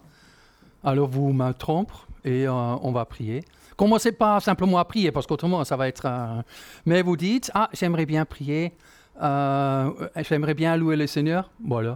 Alors 0.84 1.08
vous 1.08 1.34
me 1.34 1.52
trompez, 1.54 2.05
et 2.26 2.48
euh, 2.48 2.52
on 2.52 2.92
va 2.92 3.06
prier. 3.06 3.44
Commencez 3.78 4.12
pas 4.12 4.42
simplement 4.42 4.78
à 4.78 4.86
prier, 4.86 5.12
parce 5.12 5.26
qu'autrement, 5.26 5.64
ça 5.64 5.78
va 5.78 5.88
être... 5.88 6.44
Mais 6.86 7.02
vous 7.02 7.16
dites, 7.16 7.52
ah, 7.54 7.70
j'aimerais 7.72 8.06
bien 8.06 8.26
prier, 8.26 8.74
euh, 9.22 10.10
j'aimerais 10.18 10.54
bien 10.54 10.76
louer 10.76 10.98
le 10.98 11.08
Seigneur. 11.08 11.50
Voilà, 11.64 11.94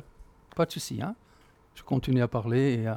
pas 0.56 0.66
de 0.66 0.72
souci. 0.72 1.02
Hein? 1.02 1.16
Je 1.76 1.84
continue 1.84 2.22
à 2.22 2.28
parler 2.28 2.84
et. 2.84 2.92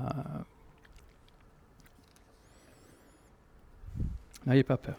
N'ayez 4.45 4.65
pas 4.65 4.77
peur. 4.77 4.97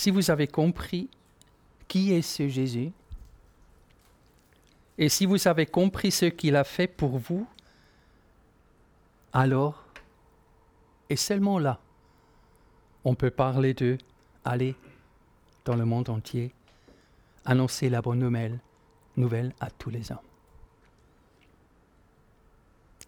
si 0.00 0.10
vous 0.10 0.30
avez 0.30 0.46
compris 0.46 1.10
qui 1.86 2.14
est 2.14 2.22
ce 2.22 2.48
Jésus, 2.48 2.90
et 5.00 5.08
si 5.08 5.24
vous 5.24 5.48
avez 5.48 5.64
compris 5.64 6.10
ce 6.10 6.26
qu'il 6.26 6.54
a 6.56 6.62
fait 6.62 6.86
pour 6.86 7.16
vous, 7.16 7.48
alors, 9.32 9.82
et 11.08 11.16
seulement 11.16 11.58
là, 11.58 11.80
on 13.04 13.14
peut 13.14 13.30
parler 13.30 13.72
de 13.72 13.96
aller 14.44 14.76
dans 15.64 15.74
le 15.74 15.86
monde 15.86 16.10
entier, 16.10 16.52
annoncer 17.46 17.88
la 17.88 18.02
bonne 18.02 18.18
nouvelle, 18.18 18.60
nouvelle 19.16 19.54
à 19.58 19.70
tous 19.70 19.88
les 19.88 20.12
hommes. 20.12 20.18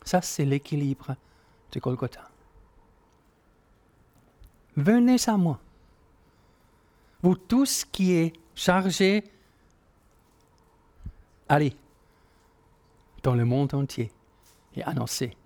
Ça, 0.02 0.22
c'est 0.22 0.46
l'équilibre 0.46 1.14
de 1.72 1.78
Golgotha. 1.78 2.26
Venez 4.76 5.18
à 5.26 5.37
moi, 5.37 5.61
vous 7.20 7.37
tous 7.37 7.84
qui 7.84 8.14
êtes 8.14 8.34
chargés, 8.54 9.25
allez 11.50 11.76
dans 13.22 13.34
le 13.34 13.44
monde 13.44 13.74
entier 13.74 14.10
et 14.74 14.82
annoncez 14.82 15.36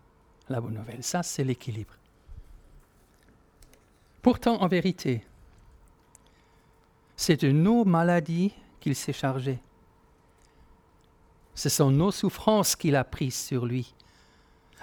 la 0.49 0.61
bonne 0.61 0.75
nouvelle. 0.75 1.03
Ça, 1.03 1.23
c'est 1.23 1.45
l'équilibre. 1.45 1.95
Pourtant, 4.23 4.61
en 4.63 4.67
vérité, 4.67 5.25
c'est 7.17 7.41
de 7.43 7.51
nos 7.51 7.85
maladies 7.85 8.53
qu'il 8.81 8.95
s'est 8.95 9.13
chargé. 9.13 9.59
Ce 11.55 11.69
sont 11.69 11.91
nos 11.91 12.11
souffrances 12.11 12.77
qu'il 12.77 12.97
a 12.97 13.05
prises 13.05 13.37
sur 13.37 13.65
lui, 13.65 13.95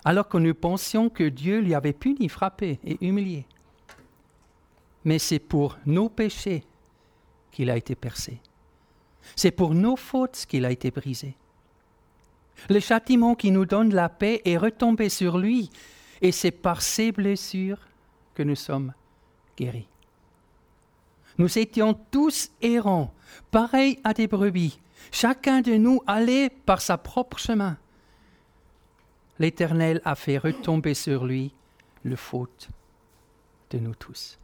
alors 0.03 0.27
que 0.27 0.38
nous 0.38 0.55
pensions 0.55 1.09
que 1.09 1.23
Dieu 1.23 1.59
lui 1.59 1.75
avait 1.75 1.93
puni, 1.93 2.27
frappé 2.29 2.79
et 2.83 3.05
humilié. 3.05 3.45
Mais 5.05 5.19
c'est 5.19 5.39
pour 5.39 5.77
nos 5.85 6.09
péchés 6.09 6.65
qu'il 7.51 7.69
a 7.69 7.77
été 7.77 7.95
percé. 7.95 8.41
C'est 9.35 9.51
pour 9.51 9.73
nos 9.73 9.95
fautes 9.95 10.45
qu'il 10.47 10.65
a 10.65 10.71
été 10.71 10.89
brisé. 10.91 11.35
Le 12.69 12.79
châtiment 12.79 13.36
qui 13.36 13.51
nous 13.51 13.65
donne 13.65 13.93
la 13.93 14.10
paix 14.10 14.41
est 14.45 14.57
retombé 14.57 15.10
sur 15.10 15.38
lui, 15.38 15.69
et 16.22 16.31
c'est 16.31 16.51
par 16.51 16.81
ses 16.81 17.12
blessures 17.12 17.79
que 18.36 18.43
nous 18.43 18.55
sommes 18.55 18.93
guéris. 19.57 19.88
Nous 21.38 21.57
étions 21.57 21.93
tous 22.12 22.51
errants, 22.62 23.13
pareils 23.51 24.00
à 24.03 24.13
des 24.13 24.27
brebis. 24.27 24.79
Chacun 25.12 25.62
de 25.62 25.74
nous 25.74 26.01
allait 26.07 26.50
par 26.50 26.81
sa 26.81 26.98
propre 26.98 27.39
chemin. 27.39 27.77
L'Éternel 29.39 30.01
a 30.05 30.15
fait 30.15 30.38
retomber 30.38 30.93
sur 30.93 31.25
lui 31.25 31.53
le 32.03 32.15
faute 32.15 32.69
de 33.72 33.79
nous 33.79 33.95
tous. 33.95 34.39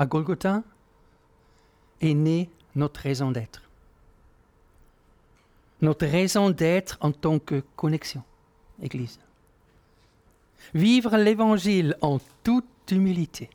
À 0.00 0.06
Golgotha 0.06 0.62
est 2.00 2.14
née 2.14 2.48
notre 2.74 3.02
raison 3.02 3.32
d'être. 3.32 3.60
Notre 5.82 6.06
raison 6.06 6.48
d'être 6.48 6.96
en 7.02 7.12
tant 7.12 7.38
que 7.38 7.62
connexion, 7.76 8.22
Église. 8.80 9.20
Vivre 10.72 11.18
l'Évangile 11.18 11.98
en 12.00 12.18
toute 12.42 12.64
humilité. 12.90 13.50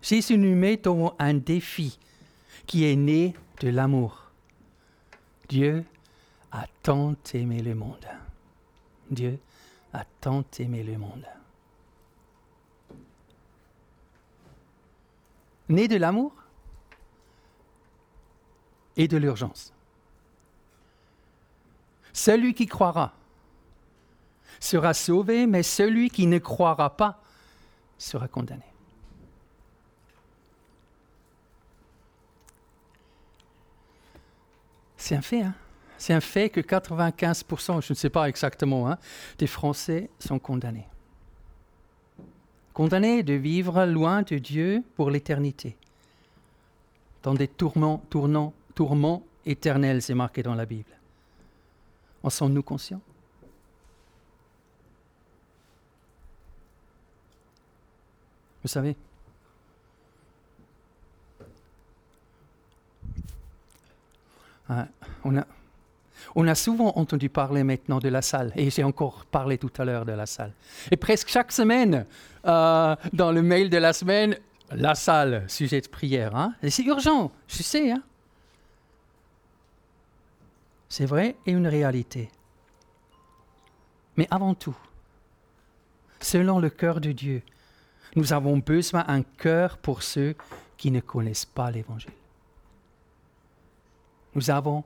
Jésus 0.00 0.38
nous 0.38 0.56
met 0.56 0.78
devant 0.78 1.14
un 1.18 1.34
défi 1.34 1.98
qui 2.66 2.86
est 2.86 2.96
né 2.96 3.34
de 3.60 3.68
l'amour. 3.68 4.30
Dieu 5.50 5.84
a 6.50 6.64
tant 6.82 7.14
aimé 7.34 7.60
le 7.60 7.74
monde. 7.74 8.08
Dieu 9.10 9.38
a 9.92 10.06
tant 10.22 10.44
aimé 10.60 10.82
le 10.82 10.96
monde. 10.96 11.26
Né 15.68 15.88
de 15.88 15.96
l'amour 15.96 16.32
et 18.96 19.08
de 19.08 19.16
l'urgence. 19.16 19.72
Celui 22.12 22.54
qui 22.54 22.66
croira 22.66 23.12
sera 24.58 24.94
sauvé, 24.94 25.46
mais 25.46 25.62
celui 25.62 26.10
qui 26.10 26.26
ne 26.26 26.38
croira 26.38 26.96
pas 26.96 27.20
sera 27.98 28.26
condamné. 28.26 28.64
C'est 34.96 35.14
un 35.14 35.22
fait, 35.22 35.42
hein? 35.42 35.54
C'est 35.98 36.12
un 36.12 36.20
fait 36.20 36.50
que 36.50 36.60
95%, 36.60 37.82
je 37.82 37.92
ne 37.92 37.94
sais 37.94 38.10
pas 38.10 38.28
exactement, 38.28 38.90
hein, 38.90 38.98
des 39.38 39.46
Français 39.46 40.10
sont 40.18 40.38
condamnés 40.38 40.86
condamnés 42.76 43.22
de 43.22 43.32
vivre 43.32 43.86
loin 43.86 44.20
de 44.20 44.36
Dieu 44.36 44.84
pour 44.96 45.08
l'éternité, 45.10 45.78
dans 47.22 47.32
des 47.32 47.48
tourments, 47.48 48.02
tournants, 48.10 48.52
tourments 48.74 49.22
éternels, 49.46 50.02
c'est 50.02 50.12
marqué 50.12 50.42
dans 50.42 50.54
la 50.54 50.66
Bible. 50.66 50.90
En 52.22 52.28
sommes-nous 52.28 52.62
conscients? 52.62 53.00
Vous 58.62 58.68
savez, 58.68 58.94
hein, 64.68 64.86
on 65.24 65.38
a, 65.38 65.46
on 66.36 66.46
a 66.46 66.54
souvent 66.54 66.92
entendu 66.96 67.30
parler 67.30 67.64
maintenant 67.64 67.98
de 67.98 68.10
la 68.10 68.20
salle, 68.20 68.52
et 68.56 68.68
j'ai 68.68 68.84
encore 68.84 69.24
parlé 69.24 69.56
tout 69.56 69.72
à 69.78 69.86
l'heure 69.86 70.04
de 70.04 70.12
la 70.12 70.26
salle. 70.26 70.52
Et 70.90 70.96
presque 70.96 71.28
chaque 71.28 71.50
semaine, 71.50 72.04
euh, 72.44 72.94
dans 73.14 73.32
le 73.32 73.40
mail 73.40 73.70
de 73.70 73.78
la 73.78 73.94
semaine, 73.94 74.36
la 74.70 74.94
salle, 74.94 75.44
sujet 75.48 75.80
de 75.80 75.88
prière. 75.88 76.36
Hein? 76.36 76.54
Et 76.62 76.68
c'est 76.68 76.84
urgent, 76.84 77.32
je 77.48 77.62
sais. 77.62 77.90
Hein? 77.90 78.02
C'est 80.90 81.06
vrai 81.06 81.36
et 81.46 81.52
une 81.52 81.66
réalité. 81.66 82.30
Mais 84.18 84.28
avant 84.30 84.54
tout, 84.54 84.76
selon 86.20 86.58
le 86.58 86.68
cœur 86.68 87.00
de 87.00 87.12
Dieu, 87.12 87.42
nous 88.14 88.34
avons 88.34 88.58
besoin 88.58 89.04
d'un 89.04 89.22
cœur 89.22 89.78
pour 89.78 90.02
ceux 90.02 90.34
qui 90.76 90.90
ne 90.90 91.00
connaissent 91.00 91.46
pas 91.46 91.70
l'Évangile. 91.70 92.12
Nous 94.34 94.50
avons 94.50 94.84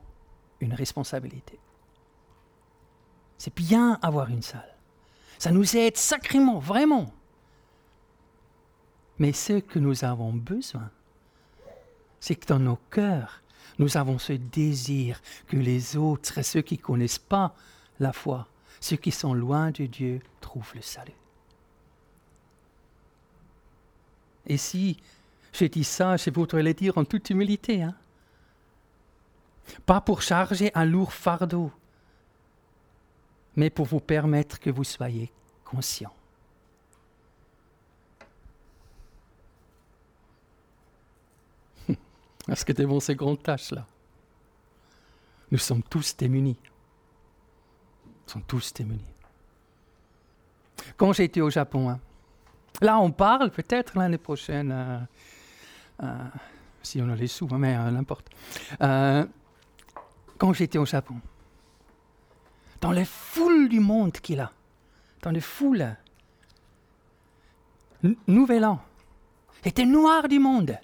une 0.61 0.73
responsabilité. 0.73 1.59
C'est 3.37 3.55
bien 3.55 3.99
avoir 4.01 4.29
une 4.29 4.41
salle. 4.41 4.75
Ça 5.39 5.51
nous 5.51 5.75
aide 5.75 5.97
sacrément, 5.97 6.59
vraiment. 6.59 7.11
Mais 9.17 9.33
ce 9.33 9.53
que 9.53 9.79
nous 9.79 10.05
avons 10.05 10.33
besoin, 10.33 10.89
c'est 12.19 12.35
que 12.35 12.45
dans 12.45 12.59
nos 12.59 12.77
cœurs, 12.91 13.41
nous 13.79 13.97
avons 13.97 14.19
ce 14.19 14.33
désir 14.33 15.21
que 15.47 15.57
les 15.57 15.97
autres, 15.97 16.41
ceux 16.43 16.61
qui 16.61 16.75
ne 16.75 16.81
connaissent 16.81 17.19
pas 17.19 17.55
la 17.99 18.13
foi, 18.13 18.47
ceux 18.79 18.97
qui 18.97 19.11
sont 19.11 19.33
loin 19.33 19.71
de 19.71 19.85
Dieu, 19.85 20.21
trouvent 20.39 20.73
le 20.75 20.81
salut. 20.81 21.11
Et 24.45 24.57
si 24.57 24.97
je 25.53 25.65
dis 25.65 25.83
ça, 25.83 26.17
je 26.17 26.29
voudrais 26.29 26.63
le 26.63 26.73
dire 26.73 26.97
en 26.97 27.05
toute 27.05 27.29
humilité. 27.29 27.83
Hein? 27.83 27.95
Pas 29.85 30.01
pour 30.01 30.21
charger 30.21 30.71
un 30.75 30.85
lourd 30.85 31.13
fardeau, 31.13 31.71
mais 33.55 33.69
pour 33.69 33.85
vous 33.85 33.99
permettre 33.99 34.59
que 34.59 34.69
vous 34.69 34.83
soyez 34.83 35.31
conscient. 35.65 36.13
Parce 42.47 42.63
que 42.63 42.73
devant 42.73 42.99
ces 42.99 43.15
grandes 43.15 43.41
tâches-là, 43.41 43.85
nous 45.51 45.57
sommes 45.57 45.83
tous 45.83 46.15
démunis. 46.15 46.57
Nous 48.05 48.29
sommes 48.33 48.43
tous 48.43 48.73
démunis. 48.73 49.01
Quand 50.97 51.13
j'étais 51.13 51.41
au 51.41 51.49
Japon, 51.49 51.89
hein, 51.89 51.99
là 52.81 52.99
on 52.99 53.11
parle 53.11 53.51
peut-être 53.51 53.97
l'année 53.97 54.17
prochaine, 54.17 54.71
euh, 54.71 54.99
euh, 56.03 56.27
si 56.81 57.01
on 57.01 57.09
a 57.09 57.15
les 57.15 57.27
sous, 57.27 57.47
hein, 57.51 57.57
mais 57.57 57.75
euh, 57.75 57.91
n'importe 57.91 58.29
quand 60.41 60.53
j'étais 60.53 60.79
au 60.79 60.87
Japon, 60.87 61.21
dans 62.81 62.89
les 62.89 63.05
foules 63.05 63.69
du 63.69 63.79
monde 63.79 64.13
qu'il 64.13 64.39
a, 64.39 64.51
dans 65.21 65.29
les 65.29 65.39
foules, 65.39 65.95
Nouvel 68.25 68.65
An, 68.65 68.79
était 69.63 69.85
noir 69.85 70.27
du 70.27 70.39
monde. 70.39 70.79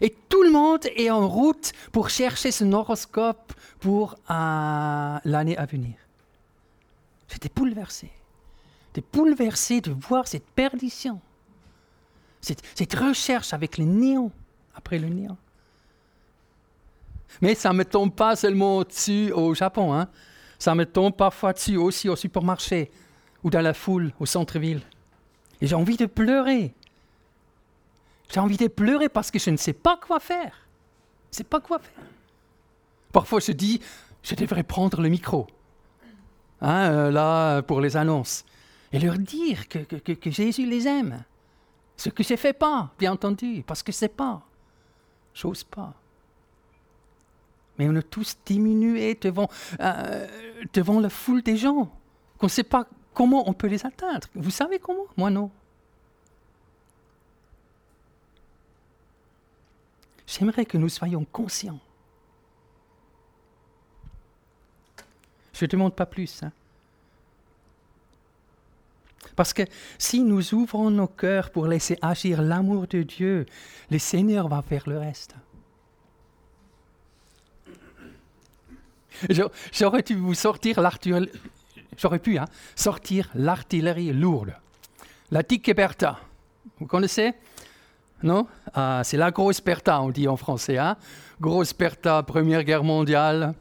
Et 0.00 0.16
tout 0.30 0.42
le 0.42 0.50
monde 0.50 0.86
est 0.96 1.10
en 1.10 1.28
route 1.28 1.74
pour 1.92 2.08
chercher 2.08 2.50
son 2.50 2.72
horoscope 2.72 3.52
pour 3.80 4.14
euh, 4.30 5.18
l'année 5.26 5.58
à 5.58 5.66
venir. 5.66 5.96
J'étais 7.28 7.50
bouleversé. 7.54 8.10
J'étais 8.94 9.06
bouleversé 9.12 9.82
de 9.82 9.90
voir 9.90 10.26
cette 10.26 10.46
perdition, 10.46 11.20
cette, 12.40 12.62
cette 12.74 12.94
recherche 12.94 13.52
avec 13.52 13.76
le 13.76 13.84
néant, 13.84 14.32
après 14.74 14.98
le 14.98 15.10
néant. 15.10 15.36
Mais 17.40 17.54
ça 17.54 17.72
ne 17.72 17.78
me 17.78 17.84
tombe 17.84 18.14
pas 18.14 18.36
seulement 18.36 18.82
dessus 18.82 19.32
au 19.32 19.54
Japon. 19.54 19.92
Hein. 19.92 20.08
Ça 20.58 20.74
me 20.74 20.86
tombe 20.86 21.14
parfois 21.14 21.52
dessus 21.52 21.76
aussi 21.76 22.08
au 22.08 22.16
supermarché 22.16 22.90
ou 23.44 23.50
dans 23.50 23.60
la 23.60 23.74
foule 23.74 24.12
au 24.18 24.26
centre-ville. 24.26 24.80
Et 25.60 25.66
j'ai 25.66 25.74
envie 25.74 25.96
de 25.96 26.06
pleurer. 26.06 26.74
J'ai 28.32 28.40
envie 28.40 28.56
de 28.56 28.68
pleurer 28.68 29.08
parce 29.08 29.30
que 29.30 29.38
je 29.38 29.50
ne 29.50 29.56
sais 29.56 29.72
pas 29.72 29.96
quoi 29.96 30.20
faire. 30.20 30.66
Je 31.30 31.34
ne 31.34 31.36
sais 31.36 31.44
pas 31.44 31.60
quoi 31.60 31.78
faire. 31.78 32.04
Parfois, 33.12 33.40
je 33.40 33.52
dis, 33.52 33.80
je 34.22 34.34
devrais 34.34 34.62
prendre 34.62 35.00
le 35.00 35.08
micro, 35.08 35.46
hein, 36.60 36.90
euh, 36.90 37.10
là, 37.10 37.62
pour 37.62 37.80
les 37.80 37.96
annonces, 37.96 38.44
et 38.92 38.98
leur 38.98 39.16
dire 39.18 39.68
que, 39.68 40.30
Jésus 40.30 40.66
les 40.66 40.86
aime. 40.86 41.24
Ce 41.96 42.10
que 42.10 42.22
je 42.22 42.34
ne 42.34 42.36
fais 42.36 42.52
pas, 42.52 42.90
bien 42.98 43.12
entendu, 43.12 43.64
parce 43.66 43.82
que 43.82 43.90
je 43.90 43.96
ne 43.96 44.00
sais 44.00 44.08
pas. 44.08 44.42
J'ose 45.32 45.64
pas. 45.64 45.94
Mais 47.78 47.88
on 47.88 47.94
est 47.94 48.10
tous 48.10 48.36
diminués 48.44 49.18
devant, 49.20 49.48
euh, 49.80 50.26
la 50.74 51.10
foule 51.10 51.42
des 51.42 51.56
gens, 51.56 51.92
qu'on 52.38 52.46
ne 52.46 52.50
sait 52.50 52.62
pas 52.62 52.86
comment 53.14 53.48
on 53.48 53.52
peut 53.52 53.66
les 53.66 53.84
atteindre. 53.84 54.28
Vous 54.34 54.50
savez 54.50 54.78
comment? 54.78 55.06
Moi 55.16 55.30
non. 55.30 55.50
J'aimerais 60.26 60.66
que 60.66 60.76
nous 60.76 60.88
soyons 60.88 61.24
conscients. 61.24 61.78
Je 65.52 65.64
ne 65.64 65.70
demande 65.70 65.94
pas 65.94 66.04
plus. 66.04 66.42
Hein. 66.42 66.52
Parce 69.36 69.52
que 69.52 69.62
si 69.98 70.22
nous 70.22 70.54
ouvrons 70.54 70.90
nos 70.90 71.06
cœurs 71.06 71.50
pour 71.50 71.66
laisser 71.66 71.98
agir 72.02 72.42
l'amour 72.42 72.86
de 72.86 73.02
Dieu, 73.02 73.46
le 73.90 73.98
Seigneur 73.98 74.48
va 74.48 74.62
faire 74.62 74.88
le 74.88 74.98
reste. 74.98 75.34
J'aurais 79.72 80.02
dû 80.02 80.14
vous 80.14 80.34
sortir 80.34 80.80
l'artillerie, 80.80 81.30
j'aurais 81.96 82.18
pu 82.18 82.38
hein, 82.38 82.46
sortir 82.74 83.30
l'artillerie 83.34 84.12
lourde. 84.12 84.54
La 85.30 85.42
Bertha, 85.42 86.20
vous 86.78 86.86
connaissez? 86.86 87.32
Non? 88.22 88.46
Ah, 88.74 89.02
C'est 89.04 89.16
la 89.16 89.30
grosse 89.30 89.60
Bertha, 89.60 90.00
on 90.00 90.10
dit 90.10 90.28
en 90.28 90.36
français. 90.36 90.78
Hein 90.78 90.96
grosse 91.40 91.74
Bertha, 91.74 92.22
Première 92.22 92.64
Guerre 92.64 92.84
mondiale. 92.84 93.54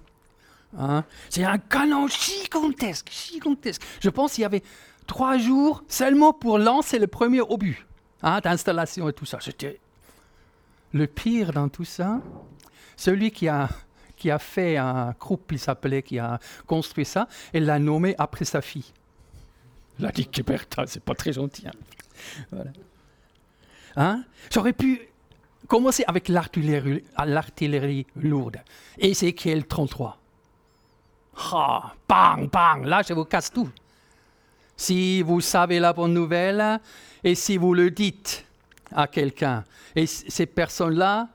Hein 0.78 1.04
C'est 1.30 1.44
un 1.44 1.58
canon 1.58 2.08
gigantesque, 2.08 3.10
gigantesque. 3.12 3.82
Je 4.00 4.10
pense 4.10 4.34
qu'il 4.34 4.44
y 4.44 4.46
avait 4.46 4.64
trois 5.08 5.38
jours 5.38 5.84
seulement 5.88 6.34
pour 6.34 6.58
lancer 6.58 7.00
le 7.00 7.08
premier 7.08 7.42
obus 7.42 7.86
d'installation 8.44 9.08
et 9.10 9.14
tout 9.14 9.26
ça. 9.26 9.40
C'était 9.42 9.80
le 10.94 11.08
pire 11.08 11.52
dans 11.52 11.70
tout 11.70 11.86
ça. 11.86 12.22
Celui 12.98 13.32
qui 13.32 13.48
a, 13.48 13.70
qui 14.16 14.32
a 14.32 14.40
fait 14.40 14.78
un 14.78 15.14
groupe, 15.20 15.52
il 15.52 15.60
s'appelait, 15.60 16.02
qui 16.02 16.20
a 16.20 16.40
construit 16.66 17.06
ça, 17.06 17.28
et 17.54 17.60
l'a 17.60 17.80
nommé 17.80 18.16
après 18.18 18.46
sa 18.46 18.62
fille. 18.62 18.92
Il 20.00 20.06
a 20.06 20.12
dit 20.12 20.30
Bertha, 20.46 20.86
c'est 20.88 21.04
pas 21.04 21.16
très 21.16 21.34
gentil. 21.34 21.66
Hein. 21.68 22.58
Hein? 23.96 24.24
J'aurais 24.52 24.74
pu 24.74 25.02
commencer 25.68 26.04
avec 26.08 26.28
l'artillerie 26.28 28.06
lourde. 28.16 28.58
Quel 29.38 29.66
33. 29.66 30.18
Ah, 31.38 31.94
bang, 32.08 32.50
bang, 32.50 32.86
là 32.86 33.02
je 33.08 33.14
vous 33.14 33.26
casse 33.26 33.52
tout. 33.52 33.70
Si 34.78 35.22
vous 35.22 35.42
savez 35.42 35.80
la 35.80 35.94
bonne 35.94 36.14
nouvelle 36.14 36.80
et 37.24 37.36
si 37.36 37.58
vous 37.58 37.74
le 37.74 37.92
dites 37.92 38.46
à 38.92 39.08
quelqu'un 39.08 39.64
et 39.96 40.06
ces 40.06 40.46
personnes-là 40.46 41.30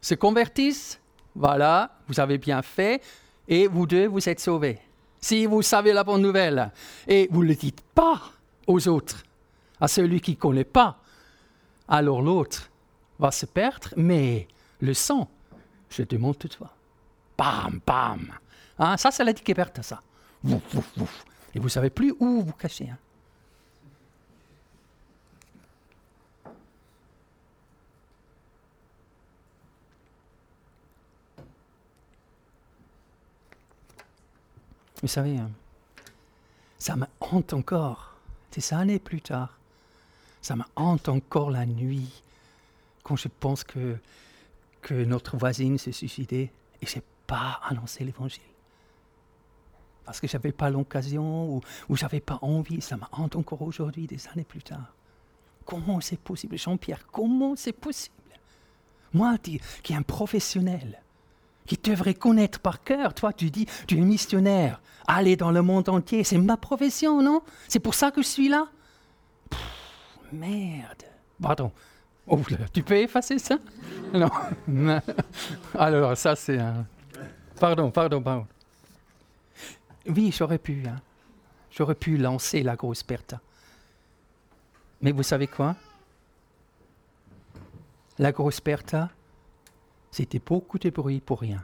se 0.00 0.14
convertissent, 0.14 0.98
voilà, 1.38 1.92
vous 2.08 2.18
avez 2.18 2.36
bien 2.36 2.62
fait 2.62 3.00
et 3.46 3.68
vous 3.68 3.86
deux, 3.86 4.08
vous 4.08 4.28
êtes 4.28 4.40
sauvés. 4.40 4.80
Si 5.20 5.46
vous 5.46 5.62
savez 5.62 5.92
la 5.92 6.02
bonne 6.02 6.20
nouvelle 6.20 6.72
et 7.06 7.28
vous 7.30 7.44
ne 7.44 7.48
le 7.48 7.54
dites 7.54 7.80
pas 7.94 8.20
aux 8.66 8.88
autres, 8.88 9.22
à 9.80 9.86
celui 9.86 10.20
qui 10.20 10.32
ne 10.32 10.36
connaît 10.36 10.64
pas, 10.64 10.98
alors 11.86 12.22
l'autre 12.22 12.68
va 13.20 13.30
se 13.30 13.46
perdre, 13.46 13.90
mais 13.96 14.48
le 14.80 14.94
sang, 14.94 15.28
je 15.88 16.02
demande 16.02 16.38
toutefois. 16.38 16.72
Bam, 17.36 17.80
bam. 17.86 18.32
Hein, 18.80 18.96
ça, 18.96 19.12
c'est 19.12 19.22
la 19.22 19.32
découverte, 19.32 19.80
ça. 19.82 20.02
Et 20.44 21.58
vous 21.58 21.64
ne 21.64 21.68
savez 21.68 21.90
plus 21.90 22.14
où 22.18 22.42
vous 22.42 22.52
cacher. 22.52 22.88
Hein. 22.90 22.98
Vous 35.02 35.08
savez, 35.08 35.38
hein, 35.38 35.50
ça 36.78 36.96
me 36.96 37.06
hante 37.20 37.52
encore, 37.52 38.14
des 38.52 38.74
années 38.74 38.98
plus 38.98 39.20
tard. 39.20 39.58
Ça 40.42 40.56
me 40.56 40.64
hante 40.76 41.08
encore 41.08 41.50
la 41.50 41.66
nuit 41.66 42.22
quand 43.02 43.16
je 43.16 43.28
pense 43.28 43.64
que, 43.64 43.96
que 44.82 44.94
notre 44.94 45.36
voisine 45.36 45.78
s'est 45.78 45.92
suicidée 45.92 46.50
et 46.80 46.86
je 46.86 46.96
n'ai 46.96 47.02
pas 47.26 47.60
annoncé 47.68 48.04
l'évangile 48.04 48.42
parce 50.08 50.20
que 50.20 50.26
je 50.26 50.38
n'avais 50.38 50.52
pas 50.52 50.70
l'occasion 50.70 51.50
ou, 51.50 51.60
ou 51.90 51.96
je 51.96 52.02
n'avais 52.02 52.20
pas 52.20 52.38
envie. 52.40 52.80
Ça 52.80 52.96
me 52.96 53.02
hante 53.12 53.36
encore 53.36 53.60
aujourd'hui, 53.60 54.06
des 54.06 54.26
années 54.28 54.42
plus 54.42 54.62
tard. 54.62 54.94
Comment 55.66 56.00
c'est 56.00 56.18
possible, 56.18 56.56
Jean-Pierre 56.56 57.06
Comment 57.12 57.54
c'est 57.56 57.74
possible? 57.74 58.14
Moi, 59.12 59.36
qui 59.36 59.60
est 59.92 59.94
un 59.94 60.00
professionnel, 60.00 61.02
qui 61.68 61.76
devrait 61.76 62.14
connaître 62.14 62.58
par 62.58 62.82
cœur, 62.82 63.14
toi, 63.14 63.32
tu 63.32 63.50
dis, 63.50 63.66
tu 63.86 63.98
es 63.98 64.00
missionnaire, 64.00 64.80
aller 65.06 65.36
dans 65.36 65.52
le 65.52 65.62
monde 65.62 65.88
entier, 65.90 66.24
c'est 66.24 66.38
ma 66.38 66.56
profession, 66.56 67.22
non? 67.22 67.42
C'est 67.68 67.78
pour 67.78 67.94
ça 67.94 68.10
que 68.10 68.22
je 68.22 68.26
suis 68.26 68.48
là? 68.48 68.66
Merde. 70.32 71.04
Pardon. 71.40 71.70
Oh, 72.26 72.40
tu 72.72 72.82
peux 72.82 72.96
effacer 72.96 73.38
ça? 73.38 73.58
Non. 74.12 74.30
Alors, 75.74 76.16
ça, 76.16 76.34
c'est 76.34 76.58
un. 76.58 76.86
Pardon, 77.60 77.90
pardon, 77.90 78.22
pardon. 78.22 78.46
Oui, 80.08 80.34
j'aurais 80.34 80.56
pu. 80.56 80.82
Hein. 80.86 80.96
J'aurais 81.70 81.94
pu 81.94 82.16
lancer 82.16 82.62
la 82.62 82.74
grosse 82.74 83.02
perte. 83.02 83.34
Mais 85.02 85.12
vous 85.12 85.22
savez 85.22 85.46
quoi? 85.46 85.76
La 88.18 88.32
grosse 88.32 88.60
perte, 88.60 88.96
c'était 90.10 90.38
beaucoup 90.38 90.78
de 90.78 90.90
bruit 90.90 91.20
pour 91.20 91.40
rien. 91.40 91.62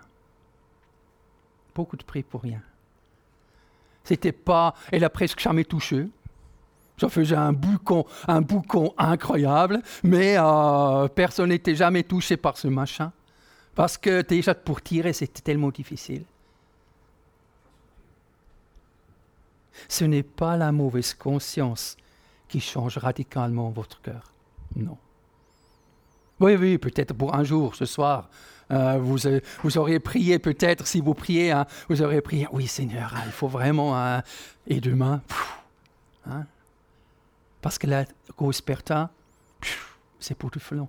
Beaucoup 1.74 1.96
de 1.96 2.04
bruit 2.04 2.22
pour 2.22 2.42
rien. 2.42 2.62
C'était 4.04 4.33
pas. 4.33 4.74
Elle 4.92 5.04
a 5.04 5.11
presque 5.11 5.40
jamais 5.40 5.64
touché. 5.64 6.07
Ça 6.98 7.09
faisait 7.09 7.35
un 7.35 7.52
boucon, 7.52 8.07
un 8.28 8.40
boucon 8.40 8.94
incroyable, 8.96 9.83
mais 10.04 10.37
euh, 10.38 11.09
personne 11.09 11.48
n'était 11.48 11.74
jamais 11.74 12.04
touché 12.04 12.37
par 12.37 12.57
ce 12.57 12.68
machin. 12.68 13.12
Parce 13.74 13.98
que 13.98 14.22
déjà 14.22 14.54
pour 14.54 14.80
tirer, 14.80 15.12
c'était 15.12 15.40
tellement 15.40 15.70
difficile. 15.70 16.24
Ce 19.88 20.04
n'est 20.04 20.22
pas 20.22 20.57
la 20.57 20.70
mauvaise 20.70 21.14
conscience 21.14 21.96
qui 22.46 22.61
change 22.61 22.98
radicalement 22.98 23.70
votre 23.70 24.00
cœur. 24.00 24.33
Non. 24.76 24.96
Oui, 26.40 26.56
oui, 26.56 26.78
peut-être 26.78 27.14
pour 27.14 27.34
un 27.34 27.44
jour, 27.44 27.74
ce 27.74 27.84
soir, 27.84 28.28
euh, 28.70 28.98
vous, 28.98 29.26
euh, 29.26 29.40
vous 29.62 29.78
auriez 29.78 30.00
prié, 30.00 30.38
peut-être, 30.38 30.86
si 30.86 31.00
vous 31.00 31.14
priez, 31.14 31.52
hein, 31.52 31.66
vous 31.88 32.02
auriez 32.02 32.20
prié, 32.20 32.48
oui 32.52 32.66
Seigneur, 32.66 33.14
hein, 33.14 33.22
il 33.26 33.32
faut 33.32 33.48
vraiment, 33.48 33.96
hein, 33.96 34.22
et 34.66 34.80
demain, 34.80 35.22
parce 37.60 37.78
que 37.78 37.86
la 37.86 38.04
prosperta, 38.36 39.10
c'est 40.18 40.34
pour 40.34 40.50
tout 40.50 40.60
flanc. 40.60 40.88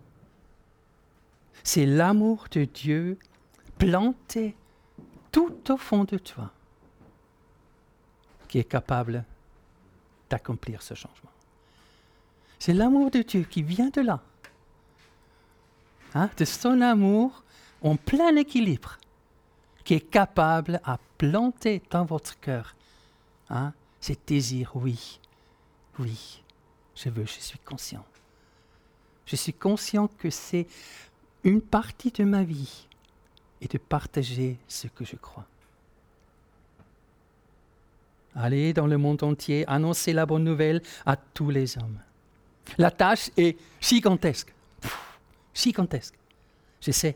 C'est 1.63 1.85
l'amour 1.85 2.45
de 2.51 2.65
Dieu 2.65 3.17
planté 3.77 4.55
tout 5.31 5.71
au 5.71 5.77
fond 5.77 6.05
de 6.05 6.17
toi 6.17 6.51
qui 8.47 8.59
est 8.59 8.63
capable 8.63 9.25
d'accomplir 10.29 10.81
ce 10.81 10.93
changement. 10.93 11.31
C'est 12.59 12.73
l'amour 12.73 13.11
de 13.11 13.21
Dieu 13.21 13.41
qui 13.41 13.63
vient 13.63 13.89
de 13.89 14.01
là, 14.01 14.21
hein, 16.15 16.29
de 16.37 16.45
son 16.45 16.81
amour 16.81 17.43
en 17.83 17.95
plein 17.95 18.35
équilibre, 18.35 18.97
qui 19.83 19.93
est 19.93 20.09
capable 20.09 20.81
à 20.83 20.97
planter 21.19 21.83
dans 21.91 22.05
votre 22.05 22.39
cœur 22.39 22.75
hein, 23.49 23.73
ces 23.99 24.17
désirs, 24.25 24.71
oui, 24.75 25.19
oui, 25.99 26.41
je 26.95 27.09
veux, 27.09 27.25
je 27.25 27.39
suis 27.39 27.59
conscient. 27.59 28.03
Je 29.25 29.35
suis 29.35 29.53
conscient 29.53 30.07
que 30.07 30.29
c'est 30.29 30.67
une 31.43 31.61
partie 31.61 32.11
de 32.11 32.23
ma 32.23 32.43
vie 32.43 32.87
et 33.61 33.67
de 33.67 33.77
partager 33.77 34.57
ce 34.67 34.87
que 34.87 35.05
je 35.05 35.15
crois. 35.15 35.45
Allez 38.35 38.73
dans 38.73 38.87
le 38.87 38.97
monde 38.97 39.23
entier, 39.23 39.63
annoncer 39.67 40.11
la 40.11 40.25
bonne 40.25 40.43
nouvelle 40.43 40.81
à 41.05 41.15
tous 41.15 41.49
les 41.49 41.77
hommes. 41.77 41.99
La 42.77 42.91
tâche 42.91 43.29
est 43.37 43.57
gigantesque 43.79 44.54
gigantesque. 45.55 46.13
Je 46.81 46.91
sais. 46.91 47.15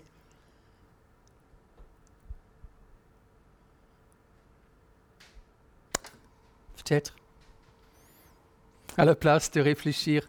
Peut-être, 6.78 7.14
à 8.98 9.06
la 9.06 9.14
place 9.14 9.52
de 9.52 9.62
réfléchir, 9.62 10.28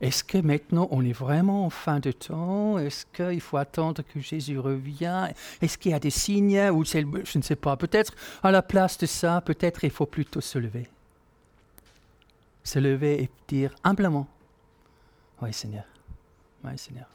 est-ce 0.00 0.24
que 0.24 0.38
maintenant 0.38 0.88
on 0.90 1.04
est 1.04 1.12
vraiment 1.12 1.66
en 1.66 1.70
fin 1.70 2.00
de 2.00 2.10
temps? 2.10 2.78
Est-ce 2.78 3.06
qu'il 3.06 3.40
faut 3.40 3.58
attendre 3.58 4.02
que 4.02 4.18
Jésus 4.18 4.58
revienne? 4.58 5.32
Est-ce 5.62 5.78
qu'il 5.78 5.92
y 5.92 5.94
a 5.94 6.00
des 6.00 6.10
signes 6.10 6.68
ou 6.70 6.84
Je 6.84 7.38
ne 7.38 7.42
sais 7.42 7.56
pas. 7.56 7.76
Peut-être, 7.76 8.12
à 8.42 8.50
la 8.50 8.62
place 8.62 8.98
de 8.98 9.06
ça, 9.06 9.40
peut-être 9.40 9.84
il 9.84 9.90
faut 9.90 10.06
plutôt 10.06 10.40
se 10.40 10.58
lever. 10.58 10.88
Se 12.64 12.78
lever 12.80 13.22
et 13.22 13.30
dire 13.46 13.74
humblement, 13.84 14.26
oui 15.40 15.52
Seigneur, 15.52 15.84
oui 16.64 16.76
Seigneur 16.76 17.06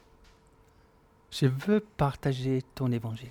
je 1.32 1.46
veux 1.46 1.80
partager 1.80 2.62
ton 2.76 2.92
évangile. 2.92 3.30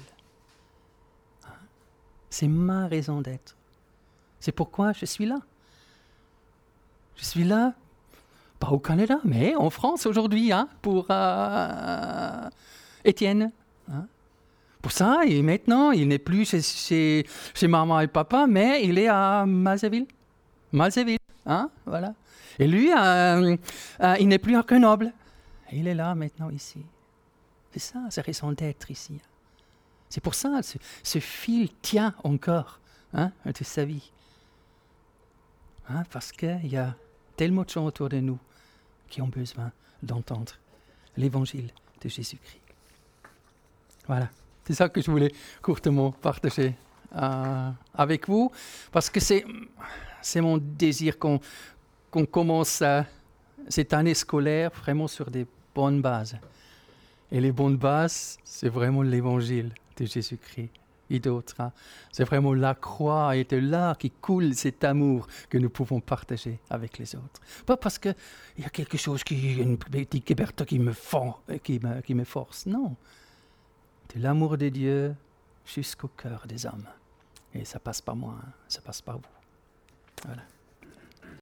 C'est 2.30 2.48
ma 2.48 2.86
raison 2.86 3.20
d'être. 3.20 3.56
C'est 4.40 4.52
pourquoi 4.52 4.92
je 4.92 5.06
suis 5.06 5.26
là. 5.26 5.38
Je 7.16 7.24
suis 7.24 7.44
là, 7.44 7.74
pas 8.60 8.68
au 8.68 8.78
Canada, 8.78 9.18
mais 9.24 9.54
en 9.56 9.70
France 9.70 10.06
aujourd'hui, 10.06 10.52
hein, 10.52 10.68
pour 10.82 11.06
euh, 11.10 12.48
Étienne. 13.04 13.50
Hein. 13.90 14.06
Pour 14.80 14.92
ça, 14.92 15.22
et 15.26 15.42
maintenant, 15.42 15.90
il 15.90 16.06
n'est 16.06 16.20
plus 16.20 16.48
chez, 16.48 17.24
maman 17.62 18.00
et 18.00 18.06
papa, 18.06 18.46
mais 18.48 18.84
il 18.84 18.98
est 18.98 19.08
à 19.08 19.44
Mazeville. 19.46 20.06
Mazeville, 20.72 21.18
hein, 21.46 21.70
voilà. 21.84 22.14
Et 22.60 22.68
lui, 22.68 22.92
euh, 22.92 23.56
euh, 24.00 24.16
il 24.20 24.28
n'est 24.28 24.38
plus 24.38 24.56
à 24.56 24.62
Grenoble. 24.62 25.12
Il 25.72 25.88
est 25.88 25.94
là 25.94 26.14
maintenant 26.14 26.50
ici. 26.50 26.78
C'est 27.78 27.92
ça, 27.92 28.00
sa 28.10 28.22
raison 28.22 28.50
d'être 28.50 28.90
ici. 28.90 29.20
C'est 30.08 30.20
pour 30.20 30.34
ça, 30.34 30.62
ce, 30.64 30.78
ce 31.04 31.20
fil 31.20 31.70
tient 31.80 32.12
encore 32.24 32.80
hein, 33.14 33.30
de 33.44 33.62
sa 33.62 33.84
vie. 33.84 34.10
Hein, 35.88 36.02
parce 36.10 36.32
qu'il 36.32 36.66
y 36.66 36.76
a 36.76 36.96
tellement 37.36 37.62
de 37.62 37.68
gens 37.68 37.86
autour 37.86 38.08
de 38.08 38.18
nous 38.18 38.38
qui 39.08 39.22
ont 39.22 39.28
besoin 39.28 39.70
d'entendre 40.02 40.54
l'évangile 41.16 41.70
de 42.00 42.08
Jésus-Christ. 42.08 42.60
Voilà, 44.08 44.28
c'est 44.64 44.74
ça 44.74 44.88
que 44.88 45.00
je 45.00 45.08
voulais 45.08 45.32
courtement 45.62 46.10
partager 46.10 46.74
euh, 47.14 47.70
avec 47.94 48.26
vous, 48.26 48.50
parce 48.90 49.08
que 49.08 49.20
c'est, 49.20 49.44
mon 50.40 50.58
désir 50.58 51.16
qu'on, 51.16 51.38
qu'on 52.10 52.26
commence 52.26 52.82
cette 53.68 53.92
année 53.92 54.14
scolaire 54.14 54.72
vraiment 54.72 55.06
sur 55.06 55.30
des 55.30 55.46
bonnes 55.72 56.02
bases. 56.02 56.40
Et 57.30 57.40
les 57.40 57.52
bonnes 57.52 57.76
bases, 57.76 58.38
c'est 58.44 58.68
vraiment 58.68 59.02
l'évangile 59.02 59.72
de 59.96 60.06
Jésus-Christ 60.06 60.70
et 61.10 61.18
d'autres. 61.18 61.60
Hein. 61.60 61.72
C'est 62.12 62.24
vraiment 62.24 62.54
la 62.54 62.74
croix 62.74 63.36
et 63.36 63.44
de 63.44 63.56
là 63.56 63.94
qui 63.94 64.10
coule 64.10 64.54
cet 64.54 64.84
amour 64.84 65.26
que 65.48 65.58
nous 65.58 65.70
pouvons 65.70 66.00
partager 66.00 66.58
avec 66.70 66.98
les 66.98 67.14
autres. 67.14 67.40
Pas 67.66 67.76
parce 67.76 67.98
qu'il 67.98 68.14
y 68.58 68.64
a 68.64 68.70
quelque 68.70 68.96
chose 68.96 69.24
qui, 69.24 69.56
une 69.56 69.78
petite 69.78 70.24
qui 70.66 70.78
me, 70.78 70.92
me, 70.92 72.00
qui 72.00 72.14
me 72.14 72.24
force, 72.24 72.66
non. 72.66 72.96
De 74.14 74.22
l'amour 74.22 74.56
de 74.56 74.68
Dieu 74.68 75.14
jusqu'au 75.64 76.08
cœur 76.08 76.44
des 76.46 76.66
hommes. 76.66 76.86
Et 77.54 77.64
ça 77.64 77.78
passe 77.78 78.00
par 78.00 78.16
moi, 78.16 78.34
hein. 78.40 78.52
ça 78.68 78.80
passe 78.80 79.02
par 79.02 79.16
vous. 79.16 79.24
Voilà. 80.24 80.42